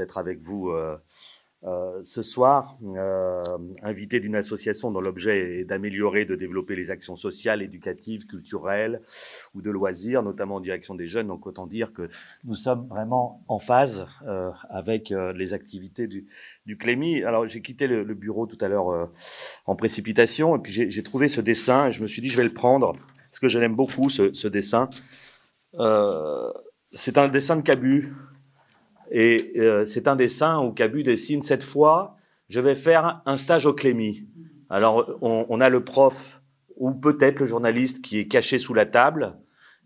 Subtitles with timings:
[0.00, 0.72] d'être avec vous
[1.62, 3.42] euh, ce soir, euh,
[3.82, 9.02] invité d'une association dont l'objet est d'améliorer, de développer les actions sociales, éducatives, culturelles
[9.54, 11.26] ou de loisirs, notamment en direction des jeunes.
[11.26, 12.08] Donc autant dire que
[12.44, 16.26] nous sommes vraiment en phase euh, avec euh, les activités du,
[16.64, 17.24] du Clémy.
[17.24, 19.06] Alors j'ai quitté le, bureau tout à l'heure euh,
[19.66, 22.44] en précipitation et puis j'ai trouvé ce dessin et je me suis dit je vais
[22.44, 24.88] le prendre parce que je l'aime beaucoup ce dessin.
[26.92, 28.14] C'est un dessin de Cabu
[29.10, 32.16] et euh, c'est un dessin où Cabu dessine cette fois,
[32.48, 34.26] je vais faire un stage au Clémy.
[34.68, 36.40] Alors on, on a le prof
[36.76, 39.36] ou peut-être le journaliste qui est caché sous la table.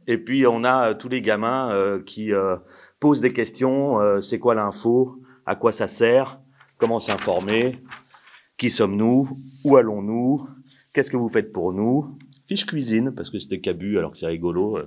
[0.07, 2.57] Et puis on a euh, tous les gamins euh, qui euh,
[3.01, 4.01] posent des questions.
[4.01, 6.41] Euh, c'est quoi l'info À quoi ça sert
[6.77, 7.79] Comment s'informer
[8.57, 10.47] Qui sommes-nous Où allons-nous
[10.93, 12.17] Qu'est-ce que vous faites pour nous
[12.47, 14.79] Fiche cuisine, parce que c'était Cabu, alors que c'est rigolo.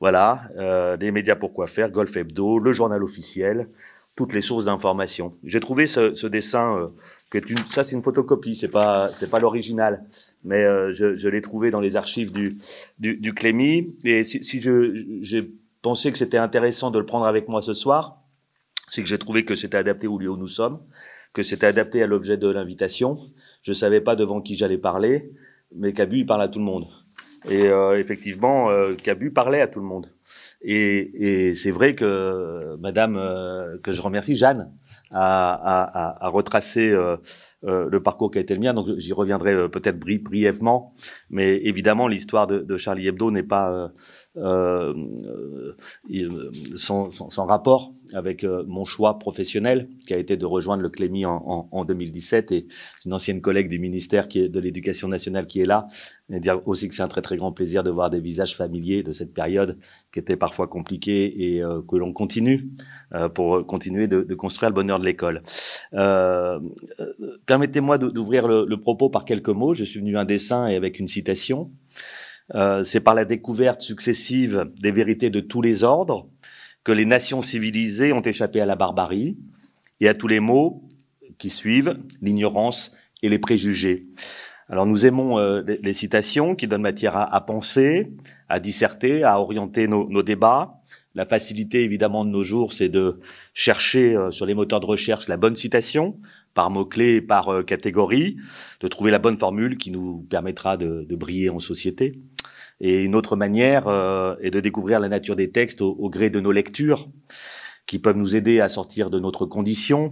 [0.00, 3.68] Voilà, euh, les médias pour quoi faire, Golf Hebdo, le journal officiel,
[4.16, 5.32] toutes les sources d'information.
[5.44, 6.88] J'ai trouvé ce, ce dessin euh,
[7.68, 10.04] ça c'est une photocopie, c'est pas c'est pas l'original,
[10.42, 12.58] mais euh, je, je l'ai trouvé dans les archives du
[12.98, 13.94] du, du Clémy.
[14.04, 17.74] Et si, si je j'ai pensé que c'était intéressant de le prendre avec moi ce
[17.74, 18.22] soir,
[18.88, 20.80] c'est que j'ai trouvé que c'était adapté au lieu où nous sommes,
[21.34, 23.18] que c'était adapté à l'objet de l'invitation.
[23.62, 25.30] Je savais pas devant qui j'allais parler,
[25.76, 26.86] mais Cabu il parle à tout le monde.
[27.48, 30.12] Et euh, effectivement, euh, Cabu parlait à tout le monde.
[30.62, 34.72] Et, et c'est vrai que Madame, euh, que je remercie, Jeanne,
[35.10, 36.94] a, retracé
[37.64, 38.74] euh, euh, le parcours qui a été le mien.
[38.74, 40.94] Donc j'y reviendrai euh, peut-être brièvement,
[41.28, 43.92] mais évidemment l'histoire de, de, Charlie Hebdo n'est pas
[44.36, 44.94] euh,
[46.76, 51.26] sans, sans, sans, rapport avec mon choix professionnel, qui a été de rejoindre le Clémy
[51.26, 52.66] en, en, en 2017 et
[53.06, 55.86] une ancienne collègue du ministère qui est de l'Éducation nationale qui est là,
[56.32, 59.02] et dire aussi que c'est un très très grand plaisir de voir des visages familiers
[59.02, 59.78] de cette période
[60.12, 62.70] qui était parfois compliquée et que l'on continue
[63.34, 65.42] pour continuer de, de, construire le bonheur de l'école.
[67.50, 69.74] Permettez-moi d'ouvrir le, propos par quelques mots.
[69.74, 71.72] Je suis venu un dessin et avec une citation.
[72.54, 76.28] Euh, C'est par la découverte successive des vérités de tous les ordres
[76.84, 79.36] que les nations civilisées ont échappé à la barbarie
[79.98, 80.84] et à tous les maux
[81.38, 84.02] qui suivent, l'ignorance et les préjugés.
[84.68, 88.12] Alors nous aimons euh, les, citations qui donnent matière à, penser,
[88.48, 90.80] à disserter, à orienter nos, nos débats.
[91.16, 93.18] La facilité évidemment de nos jours, c'est de
[93.54, 96.16] chercher euh, sur les moteurs de recherche la bonne citation
[96.54, 98.36] par mots-clés et par euh, catégorie,
[98.80, 102.12] de trouver la bonne formule qui nous permettra de, de briller en société.
[102.80, 106.30] Et une autre manière euh, est de découvrir la nature des textes au, au, gré
[106.30, 107.08] de nos lectures,
[107.86, 110.10] qui peuvent nous aider à sortir de notre condition,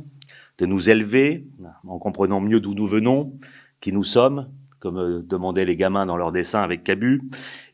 [0.58, 1.46] de nous élever
[1.86, 3.32] en comprenant mieux d'où nous venons,
[3.80, 4.50] qui nous sommes,
[4.80, 7.22] comme euh, demandaient les gamins dans leur dessin avec Cabu,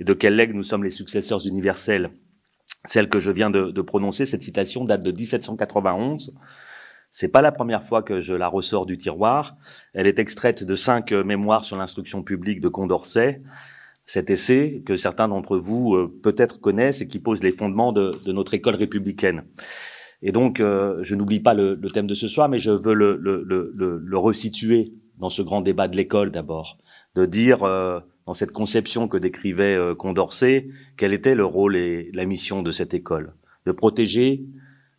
[0.00, 2.10] et de quel legs nous sommes les successeurs universels.
[2.84, 6.34] Celle que je viens de, de prononcer, cette citation date de 1791
[7.14, 9.56] c'est pas la première fois que je la ressors du tiroir.
[9.92, 13.41] Elle est extraite de cinq euh, mémoires sur l'instruction publique de Condorcet.
[14.04, 18.19] Cet essai que certains d'entre vous euh, peut-être connaissent et qui pose les fondements de,
[18.32, 19.44] notre école républicaine.
[20.22, 23.16] Et donc, euh, je n'oublie pas le, thème de ce soir, mais je veux le,
[23.16, 26.78] le, le resituer dans ce grand débat de l'école d'abord,
[27.14, 27.58] de dire
[28.26, 32.92] dans cette conception que décrivait Condorcet, quel était le rôle et la mission de cette
[32.92, 33.34] école,
[33.66, 34.44] de protéger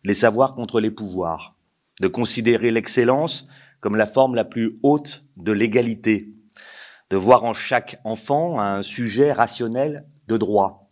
[0.02, 1.55] les savoirs contre les pouvoirs,
[2.00, 3.46] de considérer l'excellence
[3.80, 6.32] comme la forme la plus haute de l'égalité,
[7.10, 10.90] de voir en chaque enfant un sujet rationnel de droit,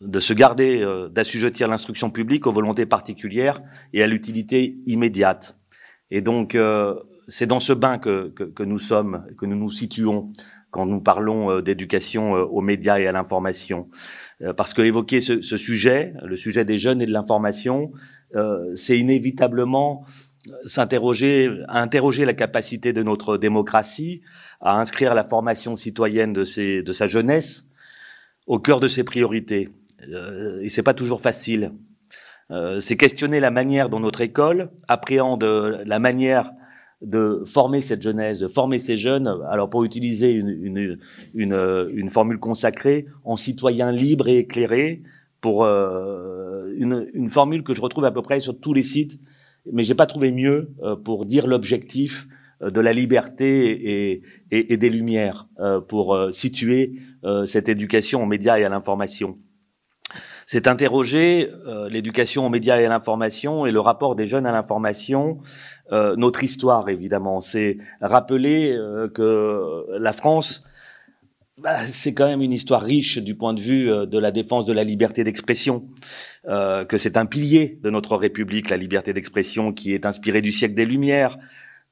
[0.00, 3.60] de se garder euh, d'assujettir l'instruction publique aux volontés particulières
[3.92, 5.58] et à l'utilité immédiate.
[6.10, 6.94] Et donc, euh,
[7.28, 10.32] c'est dans ce bain que, que, que, nous sommes, que nous nous situons
[10.70, 13.88] quand nous parlons euh, d'éducation euh, aux médias et à l'information.
[14.42, 17.92] Euh, parce que évoquer ce, ce, sujet, le sujet des jeunes et de l'information,
[18.34, 20.04] euh, c'est inévitablement
[20.64, 24.20] s'interroger, à interroger la capacité de notre démocratie
[24.60, 27.68] à inscrire la formation citoyenne de, ses, de sa jeunesse
[28.46, 29.70] au cœur de ses priorités.
[30.08, 31.72] Euh, et c'est pas toujours facile.
[32.50, 36.52] Euh, c'est questionner la manière dont notre école appréhende la manière
[37.02, 40.98] de former cette jeunesse, de former ces jeunes, alors pour utiliser une, une,
[41.34, 45.02] une, une formule consacrée, en citoyens libres et éclairés,
[45.40, 49.20] pour euh, une, une, formule que je retrouve à peu près sur tous les sites,
[49.72, 52.26] mais j'ai pas trouvé mieux euh, pour dire l'objectif
[52.62, 55.48] euh, de la liberté et, et, et des lumières
[55.88, 57.00] pour situer
[57.46, 59.36] cette éducation aux médias et à l'information.
[60.46, 61.50] C'est interroger
[61.90, 65.38] l'éducation aux médias et à l'information et le rapport des jeunes à l'information,
[65.90, 67.40] notre histoire évidemment.
[67.40, 68.78] C'est rappeler
[69.12, 70.64] que la France
[71.58, 74.66] bah, c'est quand même une histoire riche du point de vue euh, de la défense
[74.66, 75.88] de la liberté d'expression,
[76.48, 80.52] euh, que c'est un pilier de notre République, la liberté d'expression, qui est inspirée du
[80.52, 81.38] siècle des Lumières,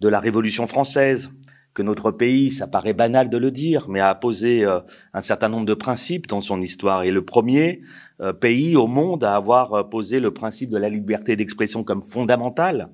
[0.01, 1.31] de la Révolution française,
[1.75, 4.81] que notre pays, ça paraît banal de le dire, mais a posé euh,
[5.13, 7.03] un certain nombre de principes dans son histoire.
[7.03, 7.83] Et le premier
[8.21, 12.91] euh, pays au monde à avoir posé le principe de la liberté d'expression comme fondamental,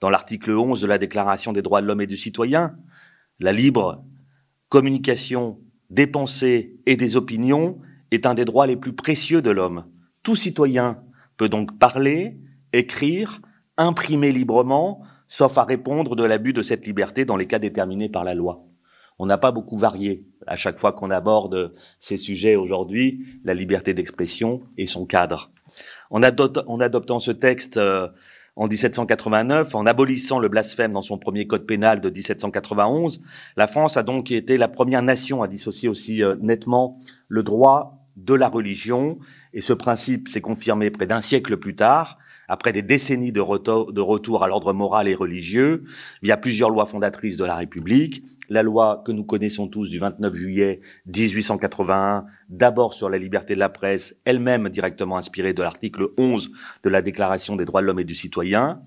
[0.00, 2.74] dans l'article 11 de la Déclaration des droits de l'homme et du citoyen,
[3.38, 4.04] la libre
[4.68, 5.60] communication
[5.90, 7.78] des pensées et des opinions
[8.10, 9.86] est un des droits les plus précieux de l'homme.
[10.22, 11.02] Tout citoyen
[11.36, 12.38] peut donc parler,
[12.72, 13.40] écrire,
[13.76, 18.24] imprimer librement, sauf à répondre de l'abus de cette liberté dans les cas déterminés par
[18.24, 18.64] la loi.
[19.18, 23.94] On n'a pas beaucoup varié à chaque fois qu'on aborde ces sujets aujourd'hui, la liberté
[23.94, 25.52] d'expression et son cadre.
[26.10, 28.08] En, adoptant ce texte, euh,
[28.56, 33.22] en 1789, en abolissant le blasphème dans son premier code pénal de 1791,
[33.56, 36.98] la France a donc été la première nation à dissocier aussi euh, nettement
[37.28, 39.18] le droit de la religion,
[39.52, 42.18] et ce principe s'est confirmé près d'un siècle plus tard,
[42.48, 45.84] après des décennies de retour, à l'ordre moral et religieux,
[46.22, 50.34] via plusieurs lois fondatrices de la République, la loi que nous connaissons tous du 29
[50.34, 56.50] juillet 1881, d'abord sur la liberté de la presse, elle-même directement inspirée de l'article 11
[56.82, 58.82] de la Déclaration des droits de l'homme et du citoyen,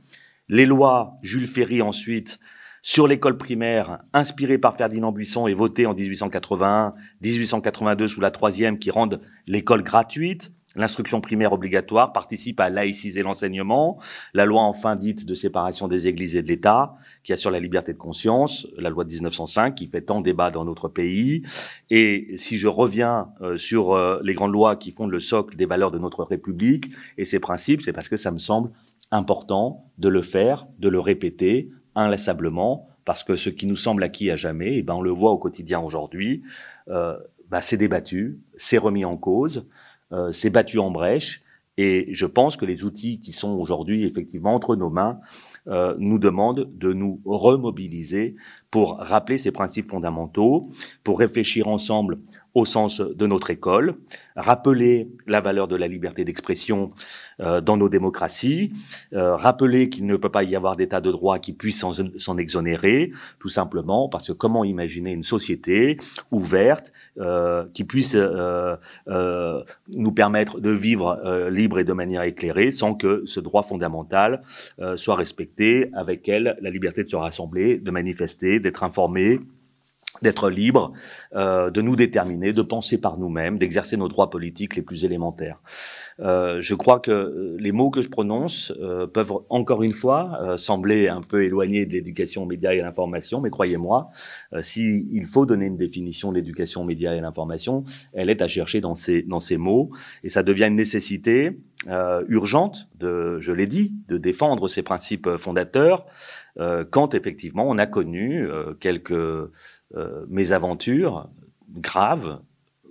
[0.50, 2.39] les lois Jules Ferry ensuite
[2.81, 8.80] sur l'école primaire, inspirées par Ferdinand Buisson et votées en 1881, 1882 sous la troisième,
[8.80, 14.00] qui rendent l'école gratuite, L'instruction primaire obligatoire participe à laïciser l'enseignement.
[14.33, 16.94] La loi enfin dite de séparation des églises et de l'État,
[17.24, 20.65] qui assure la liberté de conscience, la loi de 1905, qui fait tant débat dans
[20.65, 21.41] notre pays.
[21.89, 25.65] Et si je reviens euh, sur euh, les grandes lois qui fondent le socle des
[25.65, 28.69] valeurs de notre République et ses principes, c'est parce que ça me semble
[29.12, 34.29] important de le faire, de le répéter inlassablement, parce que ce qui nous semble acquis
[34.29, 36.44] à jamais, et eh ben on le voit au quotidien aujourd'hui,
[36.89, 37.18] euh,
[37.50, 39.68] bah, c'est débattu, c'est remis en cause
[40.12, 41.42] euh, s'est battu en brèche.
[41.80, 45.19] Et je pense que les outils qui sont aujourd'hui effectivement entre nos mains
[45.68, 48.36] euh, nous demandent de nous remobiliser
[48.71, 50.69] pour rappeler ces principes fondamentaux,
[51.04, 52.19] pour réfléchir ensemble
[52.57, 53.98] au sens de notre école,
[54.36, 56.92] rappeler la valeur de la liberté d'expression
[57.39, 58.74] euh, dans nos démocraties,
[59.13, 61.86] euh, rappeler qu'il ne peut pas y avoir d'état de droit qui puisse
[62.18, 66.00] s'en exonérer, tout simplement parce que comment imaginer une société
[66.31, 68.18] ouverte euh, qui puisse
[69.95, 74.42] nous permettre de vivre libre et de manière éclairée sans que ce droit fondamental
[74.95, 79.39] soit respecté, avec elle la liberté de se rassembler, de manifester, d'être informé,
[80.22, 80.94] d'être libre,
[81.36, 85.60] euh, de nous déterminer, de penser par nous-mêmes, d'exercer nos droits politiques les plus élémentaires.
[86.19, 88.74] Euh, je crois que euh, les mots que je prononce
[89.14, 93.42] peuvent encore une fois sembler un peu éloignés de l'éducation aux médias et à l'information,
[93.42, 94.10] mais croyez-moi,
[94.62, 98.48] s'il faut donner une définition de l'éducation aux médias et à l'information, elle est à
[98.48, 99.92] chercher dans ces, dans ces mots,
[100.24, 101.60] et ça devient une nécessité
[102.28, 106.06] urgente, de, je l'ai dit, de défendre ces principes fondateurs,
[106.90, 108.48] quand effectivement on a connu
[108.80, 109.50] quelques
[109.95, 111.30] euh, mésaventures
[111.69, 112.42] graves,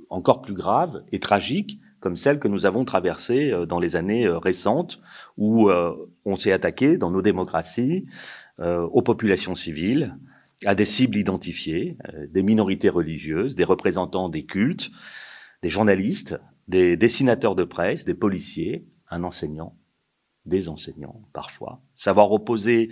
[0.08, 4.24] encore plus graves et tragiques, comme celles que nous avons traversées euh, dans les années
[4.24, 5.02] euh, récentes,
[5.36, 5.70] où
[6.24, 8.06] on s'est attaqué dans nos démocraties
[8.58, 10.16] aux populations civiles,
[10.64, 11.98] à des cibles identifiées,
[12.30, 14.90] des minorités religieuses, des représentants des cultes,
[15.62, 19.76] des journalistes, des dessinateurs de presse, des policiers, un enseignant,
[20.46, 21.82] des enseignants parfois.
[21.94, 22.88] Savoir opposer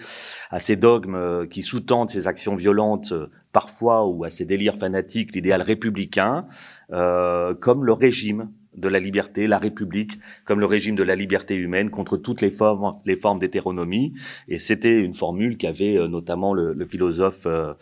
[0.50, 3.14] à ces dogmes qui sous-tendent ces actions violentes
[3.54, 6.46] parfois ou à ces délires fanatiques l'idéal républicain
[6.92, 11.54] euh, comme le régime de la liberté, la République, comme le régime de la liberté
[11.54, 14.14] humaine contre toutes les formes, les formes d'hétéronomie.
[14.49, 17.73] Et c'était une formule qu'avait euh, notamment le, philosophe euh,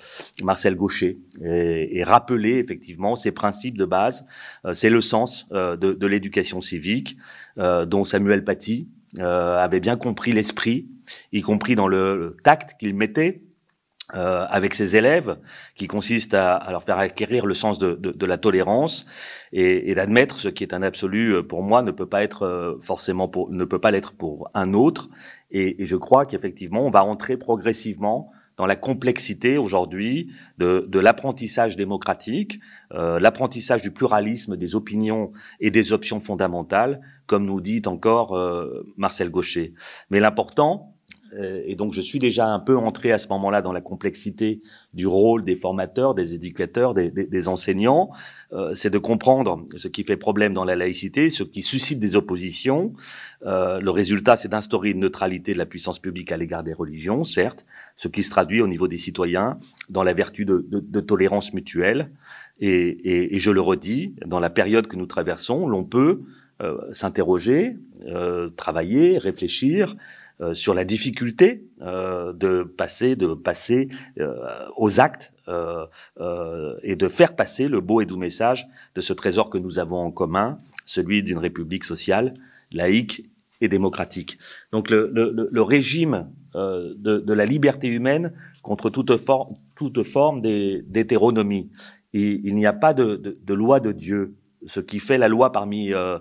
[0.43, 4.27] Marcel Gaucher et, et rappelé effectivement ces principes de base.
[4.65, 7.17] Euh, c'est le sens de, de l'éducation civique
[7.57, 8.89] dont Samuel Paty
[9.19, 10.89] avait bien compris l'esprit,
[11.33, 13.43] y compris dans le tact qu'il mettait
[14.15, 15.39] euh, avec ses élèves,
[15.77, 19.07] qui consiste à, à, leur faire acquérir le sens de, de, de la tolérance
[19.53, 22.43] et, et d'admettre ce qui est un absolu euh, pour moi ne peut pas être
[22.43, 25.09] euh, forcément pour ne peut pas l'être pour un autre.
[25.51, 30.99] Et, et je crois qu'effectivement on va entrer progressivement dans la complexité aujourd'hui de, de
[30.99, 32.61] l'apprentissage démocratique,
[32.93, 38.37] euh, l'apprentissage du pluralisme des opinions et des options fondamentales, comme nous dit encore
[38.99, 39.73] Marcel Gaucher.
[40.11, 40.92] Mais l'important, euh,
[41.39, 44.61] et donc je suis déjà un peu entré à ce moment-là dans la complexité
[44.93, 48.11] du rôle des formateurs, des éducateurs, des, des, enseignants,
[48.53, 52.17] euh, c'est de comprendre ce qui fait problème dans la laïcité, ce qui suscite des
[52.17, 52.93] oppositions.
[53.47, 57.25] Euh, le résultat, c'est d'instaurer une neutralité de la puissance publique à l'égard des religions,
[57.25, 57.65] certes,
[57.97, 59.59] ce qui se traduit au niveau des citoyens
[59.89, 62.11] dans la vertu de, de, de tolérance mutuelle.
[62.61, 66.23] Et, et, et, je le redis, dans la période que nous traversons, l'on peut
[66.63, 69.97] euh, s'interroger, euh, travailler, réfléchir
[70.43, 73.87] euh, sur la difficulté euh, de passer, de passer
[74.19, 74.35] euh,
[74.77, 75.33] aux actes
[76.85, 79.99] et de faire passer le beau et doux message de ce trésor que nous avons
[79.99, 82.35] en commun, celui d'une république sociale,
[82.71, 83.29] laïque
[83.61, 84.39] et démocratique.
[84.71, 88.33] Donc le, le, le régime de, de, la liberté humaine
[88.63, 89.11] contre toute,
[89.75, 91.71] toute forme d'hétéronomie.
[92.13, 94.37] Il, il n'y a pas de, de, de, loi de Dieu.
[94.67, 96.19] Ce qui fait la loi parmi euh, euh,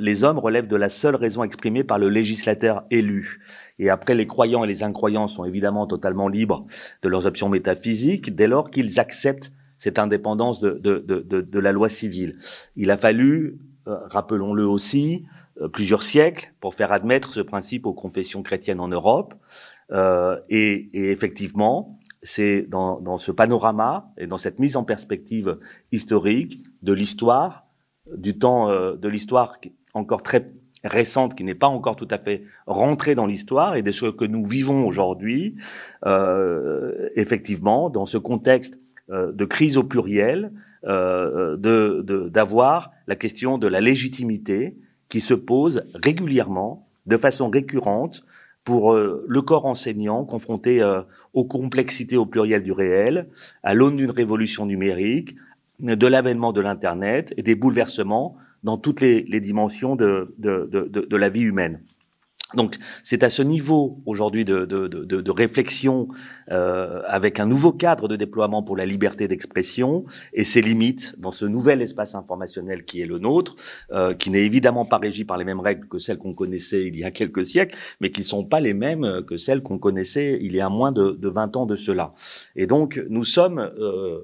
[0.00, 3.40] les hommes relèvent de la seule raison exprimée par le législateur élu.
[3.78, 6.66] Et après, les croyants et les incroyants sont évidemment totalement libres
[7.02, 12.38] de leurs options métaphysiques dès lors qu'ils acceptent cette indépendance de, la loi civile.
[12.76, 15.24] Il a fallu, euh, rappelons-le aussi,
[15.60, 19.34] euh, plusieurs siècles pour faire admettre ce principe aux confessions chrétiennes en Europe.
[20.48, 25.58] Et, effectivement, c'est dans ce panorama et dans cette mise en perspective
[25.92, 27.65] historique de l'histoire
[28.14, 29.58] du temps euh, de l'histoire
[29.94, 30.50] encore très
[30.84, 34.24] récente, qui n'est pas encore tout à fait rentrée dans l'histoire, et de ce que
[34.24, 35.56] nous vivons aujourd'hui,
[36.04, 38.78] euh, effectivement, dans ce contexte
[39.10, 40.52] euh, de crise au pluriel,
[40.84, 44.76] euh, de d'avoir la question de la légitimité
[45.08, 48.24] qui se pose régulièrement, de façon récurrente,
[48.64, 50.82] pour euh, le corps enseignant confronté
[51.34, 53.28] aux complexités au pluriel du réel,
[53.62, 55.36] à l'aune d'une révolution numérique,
[55.80, 61.06] de l'avènement de l'Internet et des bouleversements dans toutes les, les dimensions de, de, de,
[61.06, 61.80] de, la vie humaine.
[62.54, 66.08] Donc c'est à ce niveau aujourd'hui de, réflexion
[66.50, 71.32] euh, avec un nouveau cadre de déploiement pour la liberté d'expression et ses limites dans
[71.32, 73.56] ce nouvel espace informationnel qui est le nôtre,
[73.90, 76.96] euh, qui n'est évidemment pas régi par les mêmes règles que celles qu'on connaissait il
[76.96, 80.54] y a quelques siècles, mais qui sont pas les mêmes que celles qu'on connaissait il
[80.54, 82.14] y a moins de, de 20 ans de cela.
[82.54, 84.20] Et donc nous sommes euh,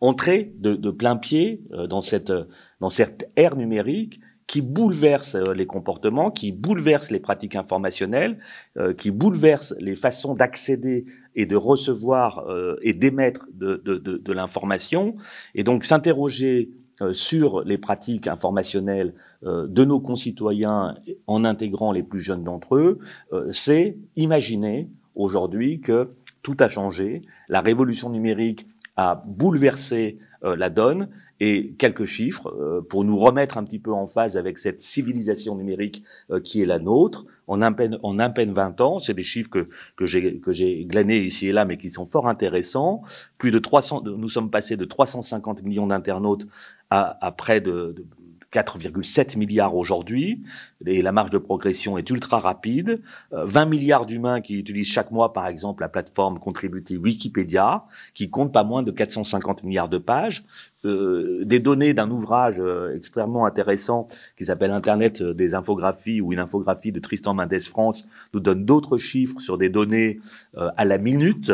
[0.00, 2.32] entrer de, de plein pied euh, dans cette
[2.80, 8.38] dans cette ère numérique qui bouleverse euh, les comportements, qui bouleverse les pratiques informationnelles,
[8.76, 11.04] euh, qui bouleverse les façons d'accéder
[11.36, 12.44] et de recevoir
[12.82, 15.14] et d'émettre de, de, de, de l'information,
[15.54, 16.70] et donc s'interroger
[17.12, 20.96] sur les pratiques informationnelles de nos concitoyens
[21.28, 22.98] en intégrant les plus jeunes d'entre eux,
[23.52, 26.10] c'est imaginer aujourd'hui que
[26.42, 27.20] tout a changé.
[27.48, 28.66] La révolution numérique
[29.00, 31.08] a bouleversé euh, la donne
[31.40, 35.56] et quelques chiffres euh, pour nous remettre un petit peu en phase avec cette civilisation
[35.56, 37.24] numérique euh, qui est la nôtre.
[37.46, 40.52] En un peine, en un peine 20 ans, c'est des chiffres que, que j'ai que
[40.52, 43.02] j'ai glanés ici et là, mais qui sont fort intéressants.
[43.38, 46.46] Plus de 300, nous sommes passés de 350 millions d'internautes
[46.90, 47.94] à, près de
[48.52, 50.42] 4,7 milliards aujourd'hui,
[50.84, 53.00] et la marge de progression est ultra rapide.
[53.30, 58.28] 20 euh, milliards d'humains qui utilisent chaque mois, par exemple, la plateforme contributive Wikipédia, qui
[58.28, 60.44] compte pas moins de 450 milliards de pages.
[60.84, 66.40] Euh, des données d'un ouvrage euh, extrêmement intéressant qui s'appelle Internet des infographies ou une
[66.40, 70.20] infographie de Tristan Mendes France nous donne d'autres chiffres sur des données
[70.56, 71.52] à la minute.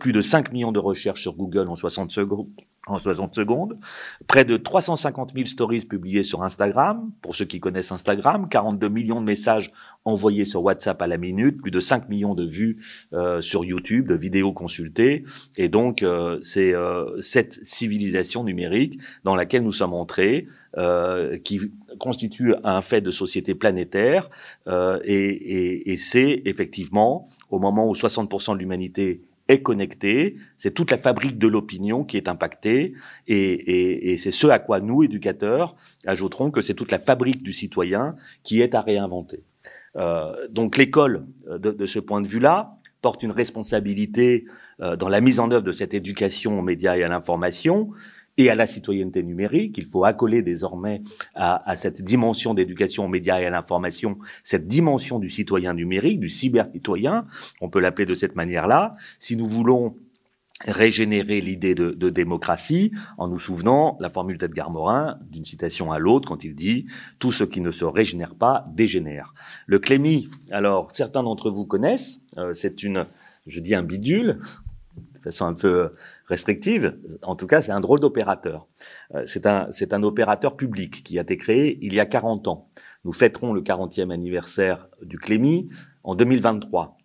[0.00, 2.48] plus de 5 millions de recherches sur Google en 60 secondes,
[2.88, 3.78] en 60 secondes,
[4.26, 9.20] près de 350 000 stories publiées sur Instagram, pour ceux qui connaissent Instagram, 42 millions
[9.20, 9.70] de messages
[10.04, 14.08] envoyés sur WhatsApp à la minute, plus de 5 millions de vues euh, sur YouTube,
[14.08, 15.24] de vidéos consultées,
[15.56, 21.60] et donc euh, c'est euh, cette civilisation numérique dans laquelle nous sommes entrés, euh, qui
[22.00, 24.28] constitue un fait de société planétaire,
[24.66, 29.22] euh, et, et, et c'est effectivement au moment où 60% de l'humanité
[29.60, 32.94] connecté, c'est toute la fabrique de l'opinion qui est impactée,
[33.26, 35.74] et, c'est ce à quoi nous, éducateurs,
[36.06, 39.42] ajouterons que c'est toute la fabrique du citoyen qui est à réinventer.
[39.96, 44.46] Euh, donc l'école, euh, de, de, ce point de vue-là, porte une responsabilité
[44.80, 47.90] euh, dans la mise en œuvre de cette éducation aux médias et à l'information,
[48.38, 49.78] et à la citoyenneté numérique.
[49.78, 51.02] Il faut accoler désormais
[51.34, 56.28] à, cette dimension d'éducation aux médias et à l'information, cette dimension du citoyen numérique, du
[56.28, 57.26] cyber-citoyen,
[57.60, 58.96] on peut l'appeler de cette manière-là.
[59.18, 59.96] Si nous voulons
[60.64, 65.98] régénérer l'idée de, de, démocratie en nous souvenant la formule d'Edgar Morin d'une citation à
[65.98, 66.86] l'autre quand il dit
[67.18, 69.34] tout ce qui ne se régénère pas dégénère.
[69.66, 73.06] Le Clémy, alors certains d'entre vous connaissent, euh, c'est une,
[73.46, 74.38] je dis un bidule,
[75.22, 75.92] façon un peu
[76.26, 76.98] restrictive.
[77.22, 78.66] En tout cas, c'est un drôle d'opérateur.
[79.14, 82.48] Euh, c'est un, c'est un opérateur public qui a été créé il y a 40
[82.48, 82.68] ans.
[83.04, 85.68] Nous fêterons le 40e anniversaire du Clémy
[86.04, 86.96] en 2023.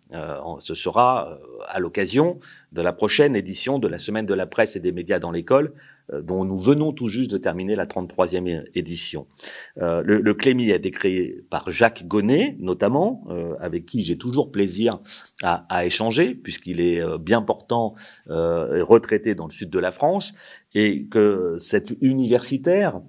[0.60, 2.40] ce sera à l'occasion
[2.72, 5.72] de la prochaine édition de la Semaine de la presse et des médias dans l'école,
[6.12, 9.26] euh, dont nous venons tout juste de terminer la 33e édition.
[9.78, 14.16] Euh, le, le Clémy a été créé par Jacques Gonnet, notamment, euh, avec qui j'ai
[14.16, 14.92] toujours plaisir
[15.42, 17.94] à, échanger, puisqu'il est bien portant,
[18.28, 20.34] euh, retraité dans le sud de la France,
[20.74, 23.00] et que cet universitaire,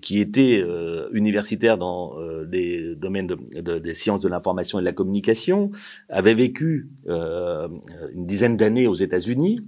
[0.00, 0.64] qui était
[1.12, 2.14] universitaire dans
[2.50, 5.70] les domaines de, de, des sciences de l'information et de la communication,
[6.08, 9.60] avait vécu une dizaine d'années aux États-Unis,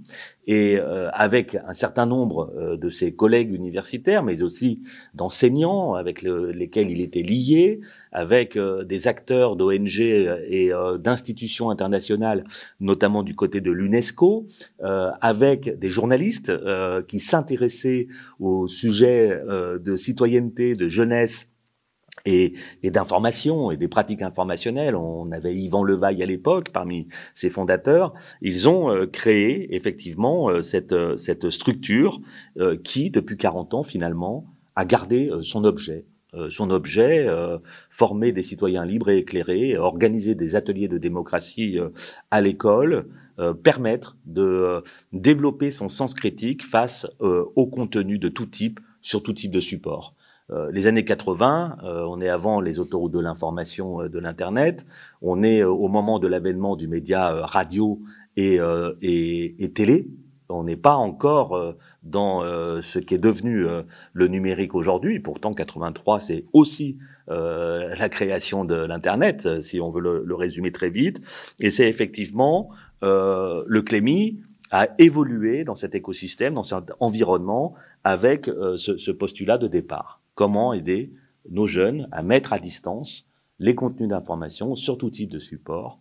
[0.47, 0.79] et
[1.13, 4.81] avec un certain nombre de ses collègues universitaires, mais aussi
[5.13, 7.81] d'enseignants avec le, lesquels il était lié,
[8.11, 12.45] avec des acteurs d'ONG et d'institutions internationales,
[12.79, 14.47] notamment du côté de l'UNESCO,
[15.21, 18.07] avec des journalistes euh, qui s'intéressaient
[18.39, 21.48] au sujet euh, de citoyenneté, de jeunesse
[22.29, 24.95] et, et d'information et des pratiques informationnelles.
[24.95, 28.13] On avait Yvan Levaille à l'époque parmi ses fondateurs.
[28.41, 32.21] Ils ont euh, créé effectivement cette, cette structure
[32.83, 34.45] qui, depuis 40 ans finalement,
[34.75, 36.05] a gardé son objet.
[36.49, 37.27] son objet,
[37.89, 41.77] former des citoyens libres et éclairés, organiser des ateliers de démocratie
[42.31, 43.05] à l'école,
[43.39, 44.81] euh, permettre de euh,
[45.13, 49.61] développer son sens critique face euh, au contenu de tout type, sur tout type de
[49.61, 50.13] support.
[50.71, 54.85] Les années 80, on est avant les autoroutes de l'information de l'Internet,
[55.21, 57.99] on est au moment de l'avènement du média radio
[58.35, 58.59] et,
[59.01, 60.07] et, et télé,
[60.49, 62.41] on n'est pas encore dans
[62.81, 63.65] ce qui est devenu
[64.13, 65.19] le numérique aujourd'hui.
[65.19, 70.89] Pourtant, 83, c'est aussi la création de l'Internet, si on veut le, le, résumer très
[70.89, 71.21] vite.
[71.59, 72.71] Et c'est effectivement
[73.03, 74.41] euh, le Clémy
[74.71, 80.18] a évolué dans cet écosystème, dans cet environnement, avec euh, ce, ce, postulat de départ.
[80.39, 81.11] Comment aider
[81.49, 83.27] nos jeunes à mettre à distance
[83.59, 85.99] les contenus d'information sur tout type de support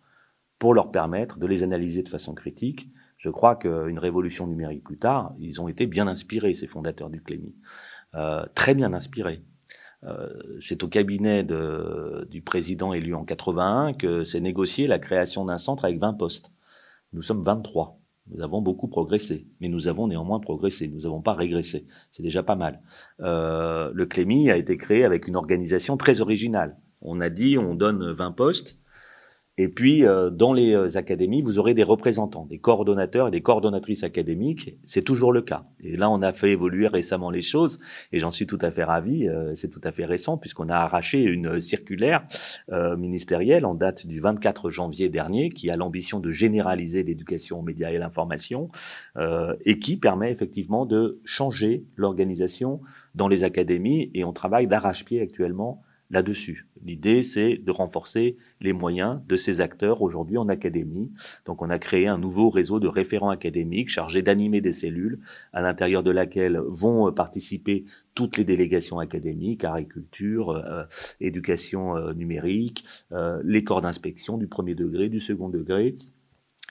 [0.60, 2.88] pour leur permettre de les analyser de façon critique.
[3.16, 7.20] Je crois qu'une révolution numérique plus tard, ils ont été bien inspirés, ces fondateurs du
[7.20, 7.52] Clémy.
[8.14, 9.42] Euh, très bien inspirés.
[10.04, 10.28] Euh,
[10.60, 15.84] c'est au cabinet du président élu en 81 que s'est négocié la création d'un centre
[15.84, 16.52] avec 20 postes.
[17.12, 17.97] Nous sommes 23.
[18.30, 20.88] Nous avons beaucoup progressé, mais nous avons néanmoins progressé.
[20.88, 21.86] Nous n'avons pas régressé.
[22.12, 22.80] C'est déjà pas mal.
[23.20, 26.76] Euh, le Clémy a été créé avec une organisation très originale.
[27.00, 28.78] On a dit on donne 20 postes
[29.60, 33.40] et puis, euh, dans les euh, académies, vous aurez des représentants, des coordonnateurs et des
[33.40, 34.76] coordonnatrices académiques.
[34.84, 35.64] C'est toujours le cas.
[35.80, 37.78] Et là, on a fait évoluer récemment les choses,
[38.12, 39.26] et j'en suis tout à fait ravi.
[39.26, 42.24] Euh, c'est tout à fait récent, puisqu'on a arraché une circulaire
[42.96, 47.90] ministérielle en date du 24 janvier dernier, qui a l'ambition de généraliser l'éducation aux médias
[47.90, 48.68] et l'information,
[49.64, 52.80] et qui permet effectivement de changer l'organisation
[53.14, 54.10] dans les académies.
[54.14, 56.66] Et on travaille d'arrache-pied actuellement là-dessus.
[56.84, 61.12] L'idée, c'est de renforcer les moyens de ces acteurs aujourd'hui en académie.
[61.44, 65.20] Donc, on a créé un nouveau réseau de référents académiques chargés d'animer des cellules
[65.52, 70.84] à l'intérieur de laquelle vont euh, participer toutes les délégations académiques, agriculture, euh,
[71.20, 72.84] éducation euh, numérique,
[73.44, 75.96] les corps d'inspection du premier degré, du second degré,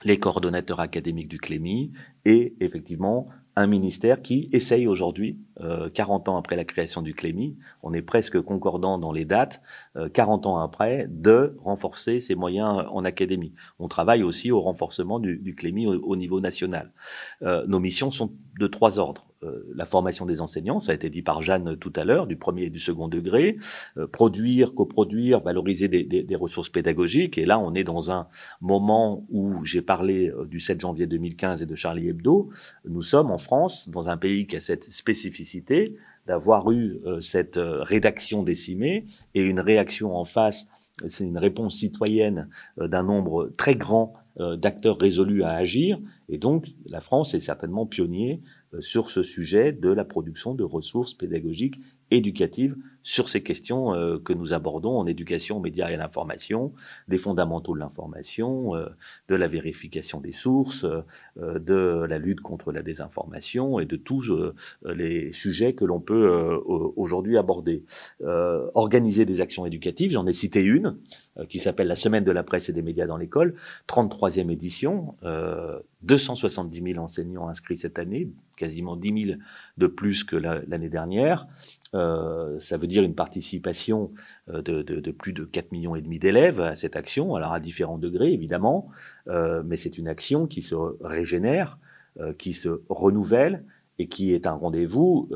[0.04, 1.92] les coordonnateurs académiques du Clémy
[2.24, 3.26] et effectivement
[3.58, 8.02] un ministère qui essaye aujourd'hui, euh, 40 ans après la création du Clémy, on est
[8.02, 9.62] presque concordant dans les dates,
[9.96, 13.52] euh, 40 ans après, de renforcer ses moyens en académie.
[13.80, 15.56] On travaille aussi au renforcement du, du
[15.88, 16.92] au, au, niveau national.
[17.42, 19.27] Euh, nos missions sont de trois ordres.
[19.44, 22.36] Euh, la formation des enseignants, ça a été dit par Jeanne tout à l'heure, du
[22.36, 23.56] premier et du second degré,
[23.96, 27.38] euh, produire, coproduire, valoriser des, ressources pédagogiques.
[27.38, 28.26] Et là, on est dans un
[28.60, 32.48] moment où j'ai parlé euh, du 7 janvier 2015 et de Charlie Hebdo.
[32.84, 35.96] Nous sommes en France, dans un pays qui a cette spécificité
[36.26, 40.66] d'avoir eu cette rédaction décimée et une réaction en face
[41.06, 45.98] c'est une réponse citoyenne d'un nombre très grand d'acteurs résolus à agir.
[46.28, 48.42] Et donc, la France est certainement pionnier
[48.80, 52.76] sur ce sujet de la production de ressources pédagogiques éducatives
[53.08, 56.74] sur ces questions euh, que nous abordons en éducation aux médias et à l'information,
[57.08, 58.86] des fondamentaux de l'information, euh,
[59.30, 60.84] de la vérification des sources,
[61.36, 64.24] de la lutte contre la désinformation et de tous
[64.84, 66.28] les sujets que l'on peut
[66.96, 67.84] aujourd'hui aborder.
[68.74, 70.98] organiser des actions éducatives, j'en ai cité une,
[71.48, 73.54] qui s'appelle la Semaine de la presse et des médias dans l'école,
[73.88, 75.14] 33e édition,
[76.02, 79.38] 270 000 enseignants inscrits cette année, quasiment 10 000
[79.78, 81.46] de plus que l'année dernière.
[81.94, 84.12] Euh, ça veut dire une participation
[84.50, 87.98] euh, de, plus de 4 millions et demi d'élèves à cette action, alors à différents
[87.98, 88.86] degrés évidemment,
[89.28, 91.78] euh, mais c'est une action qui se régénère,
[92.20, 93.64] euh, qui se renouvelle
[93.98, 95.28] et qui est un rendez-vous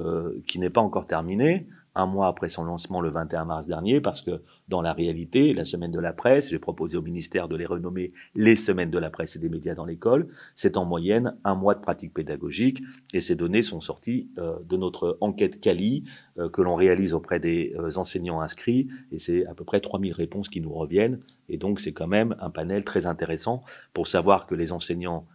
[0.46, 4.22] qui n'est pas encore terminé un mois après son lancement le 21 mars dernier, parce
[4.22, 7.66] que dans la réalité, la semaine de la presse, j'ai proposé au ministère de les
[7.66, 11.54] renommer les semaines de la presse et des médias dans l'école, c'est en moyenne un
[11.54, 16.04] mois de pratique pédagogique, et ces données sont sorties euh, de notre enquête Cali
[16.38, 20.12] euh, que l'on réalise auprès des euh, enseignants inscrits, et c'est à peu près 3000
[20.12, 24.46] réponses qui nous reviennent, et donc c'est quand même un panel très intéressant pour savoir
[24.46, 25.26] que les enseignants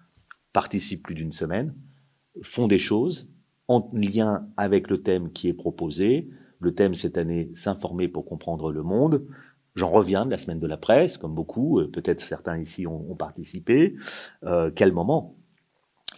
[0.54, 1.76] participent plus d'une semaine,
[2.42, 3.30] font des choses
[3.68, 8.72] en lien avec le thème qui est proposé, le thème cette année, s'informer pour comprendre
[8.72, 9.26] le monde.
[9.78, 13.16] J'en reviens de la semaine de la presse, comme beaucoup, euh, peut-être certains ici ont,
[13.16, 13.94] participé.
[14.44, 15.36] Euh, quel moment?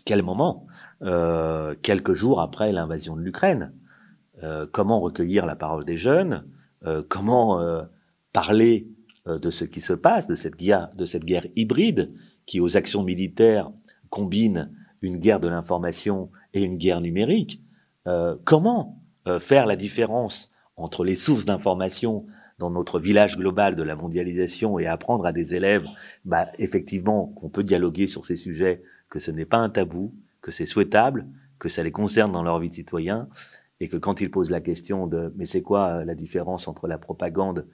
[0.06, 0.66] Quel moment?
[1.02, 3.74] Euh, Quelques jours après l'invasion de l'Ukraine.
[4.72, 6.46] comment recueillir la parole des jeunes?
[7.10, 7.62] Comment
[8.32, 8.88] parler
[9.26, 12.14] de ce qui se passe, de cette guerre, hybride
[12.46, 13.70] qui, aux actions militaires,
[14.10, 14.72] combine
[15.02, 17.62] une guerre de l'information et une guerre numérique?
[18.46, 18.99] Comment
[19.38, 22.26] faire la différence entre les sources d'information
[22.58, 25.86] dans notre village global de la mondialisation et apprendre à des élèves,
[26.26, 30.52] bah, effectivement, qu'on peut dialoguer sur ces sujets, que ce n'est pas un tabou, que
[30.52, 33.28] c'est souhaitable, que ça les concerne dans leur vie de citoyen,
[33.80, 36.88] et que quand ils posent la question de mais c'est quoi euh, la différence entre
[36.88, 37.68] la propagande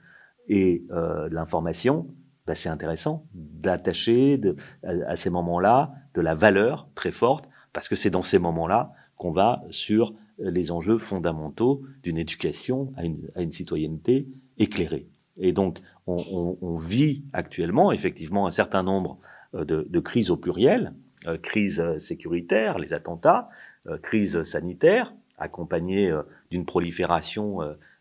[0.48, 2.08] et euh, l'information,
[2.46, 4.40] bah, c'est intéressant d'attacher
[4.84, 9.32] à ces moments-là de la valeur très forte, parce que c'est dans ces moments-là qu'on
[9.32, 15.08] va sur les enjeux fondamentaux d'une éducation à une, citoyenneté éclairée.
[15.38, 19.18] Et donc, on, vit actuellement effectivement un certain nombre
[19.54, 20.94] euh, de, crises au pluriel,
[21.26, 23.48] euh, crise sécuritaire, les attentats,
[23.88, 27.58] euh, crise sanitaire, euh, d'une prolifération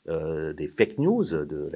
[0.08, 1.72] euh, des fake news, de,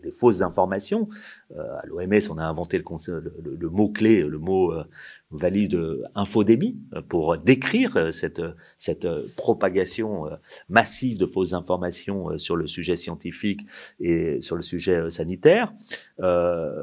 [0.00, 1.08] des, fausses informations.
[1.56, 4.84] Euh, à l'OMS, on a inventé le, mot-clé, le mot euh,
[5.32, 8.42] valise de infodémie pour décrire cette,
[8.78, 10.26] cette propagation
[10.68, 13.66] massive de fausses informations sur le sujet scientifique
[13.98, 15.72] et sur le sujet sanitaire.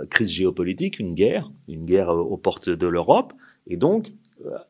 [0.10, 3.32] crise géopolitique, une guerre, une guerre aux portes de l'Europe.
[3.68, 4.12] Et donc,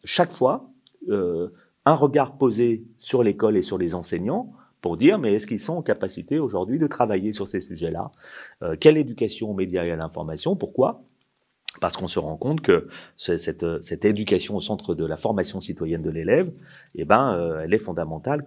[0.03, 0.69] chaque fois,
[1.09, 5.73] un regard posé sur l'école et sur les enseignants pour dire mais est-ce qu'ils sont
[5.73, 8.11] en capacité aujourd'hui de travailler sur ces sujets-là?
[8.63, 10.55] Euh, Quelle éducation aux médias et à l'information?
[10.55, 11.03] Pourquoi?
[11.79, 16.01] Parce qu'on se rend compte que cette, cette, éducation au centre de la formation citoyenne
[16.01, 16.51] de l'élève,
[16.95, 18.43] eh ben, euh, elle est fondamentale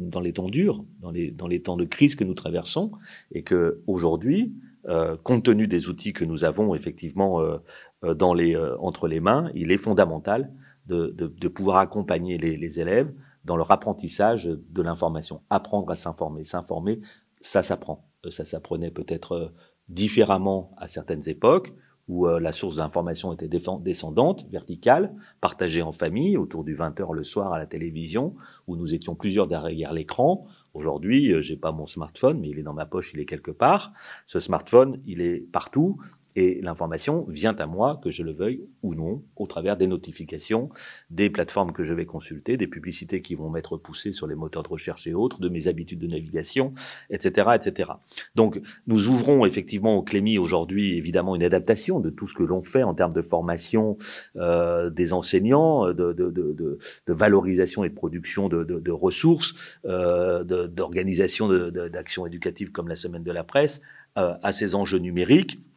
[0.00, 2.90] dans les temps durs, dans les, dans les temps de crise que nous traversons,
[3.30, 4.54] et que aujourd'hui,
[4.88, 7.58] euh, compte tenu des outils que nous avons effectivement euh,
[8.02, 10.50] euh dans les, euh, entre les mains, il est fondamental
[10.86, 13.10] de, de, de pouvoir accompagner les, les élèves
[13.44, 15.42] dans leur apprentissage de l'information.
[15.50, 16.44] Apprendre à s'informer.
[16.44, 17.00] S'informer,
[17.40, 18.08] ça s'apprend.
[18.24, 19.48] Euh, ça s'apprenait peut-être euh,
[19.88, 21.74] différemment à certaines époques
[22.06, 27.24] où euh, la source d'information était descendante, verticale, partagée en famille, autour du 20h le
[27.24, 28.34] soir à la télévision,
[28.66, 30.46] où nous étions plusieurs derrière l'écran.
[30.74, 33.94] Aujourd'hui, j'ai pas mon smartphone, mais il est dans ma poche, il est quelque part.
[34.26, 35.98] Ce smartphone, il est partout.
[36.36, 40.68] Et l'information vient à moi, que je le veuille ou non, au travers des notifications,
[41.10, 44.62] des plateformes que je vais consulter, des publicités qui vont m'être poussées sur les moteurs
[44.62, 46.74] de recherche et autres, de mes habitudes de navigation,
[47.10, 47.90] etc., etc.
[48.34, 52.62] Donc, nous ouvrons effectivement au Clémy aujourd'hui, évidemment, une adaptation de tout ce que l'on
[52.62, 53.96] fait en termes de formation
[54.36, 61.48] euh, des enseignants, de, de, de, de, valorisation et de production de, ressources, euh, d'organisation
[61.48, 63.80] d'actions éducatives comme la Semaine de la Presse,
[64.16, 65.73] euh, à ces enjeux numériques euh,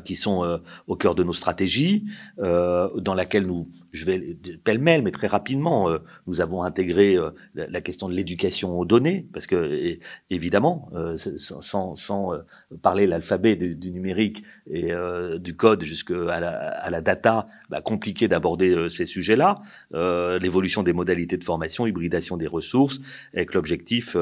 [0.00, 2.04] qui sont euh, au cœur de nos stratégies,
[2.38, 7.16] euh, dans laquelle nous, je vais pêle-mêle, mais très rapidement, euh, nous avons intégré
[7.54, 9.98] la, la, question de l'éducation aux données, parce que
[10.30, 12.32] évidemment, sans, sans
[12.82, 14.90] parler l'alphabet du, numérique et
[15.38, 16.40] du code jusqu'à
[16.90, 19.60] la, data, bah, compliqué d'aborder ces sujets-là.
[19.92, 23.00] L'évolution des modalités de formation, hybridation des ressources,
[23.34, 24.16] avec l'objectif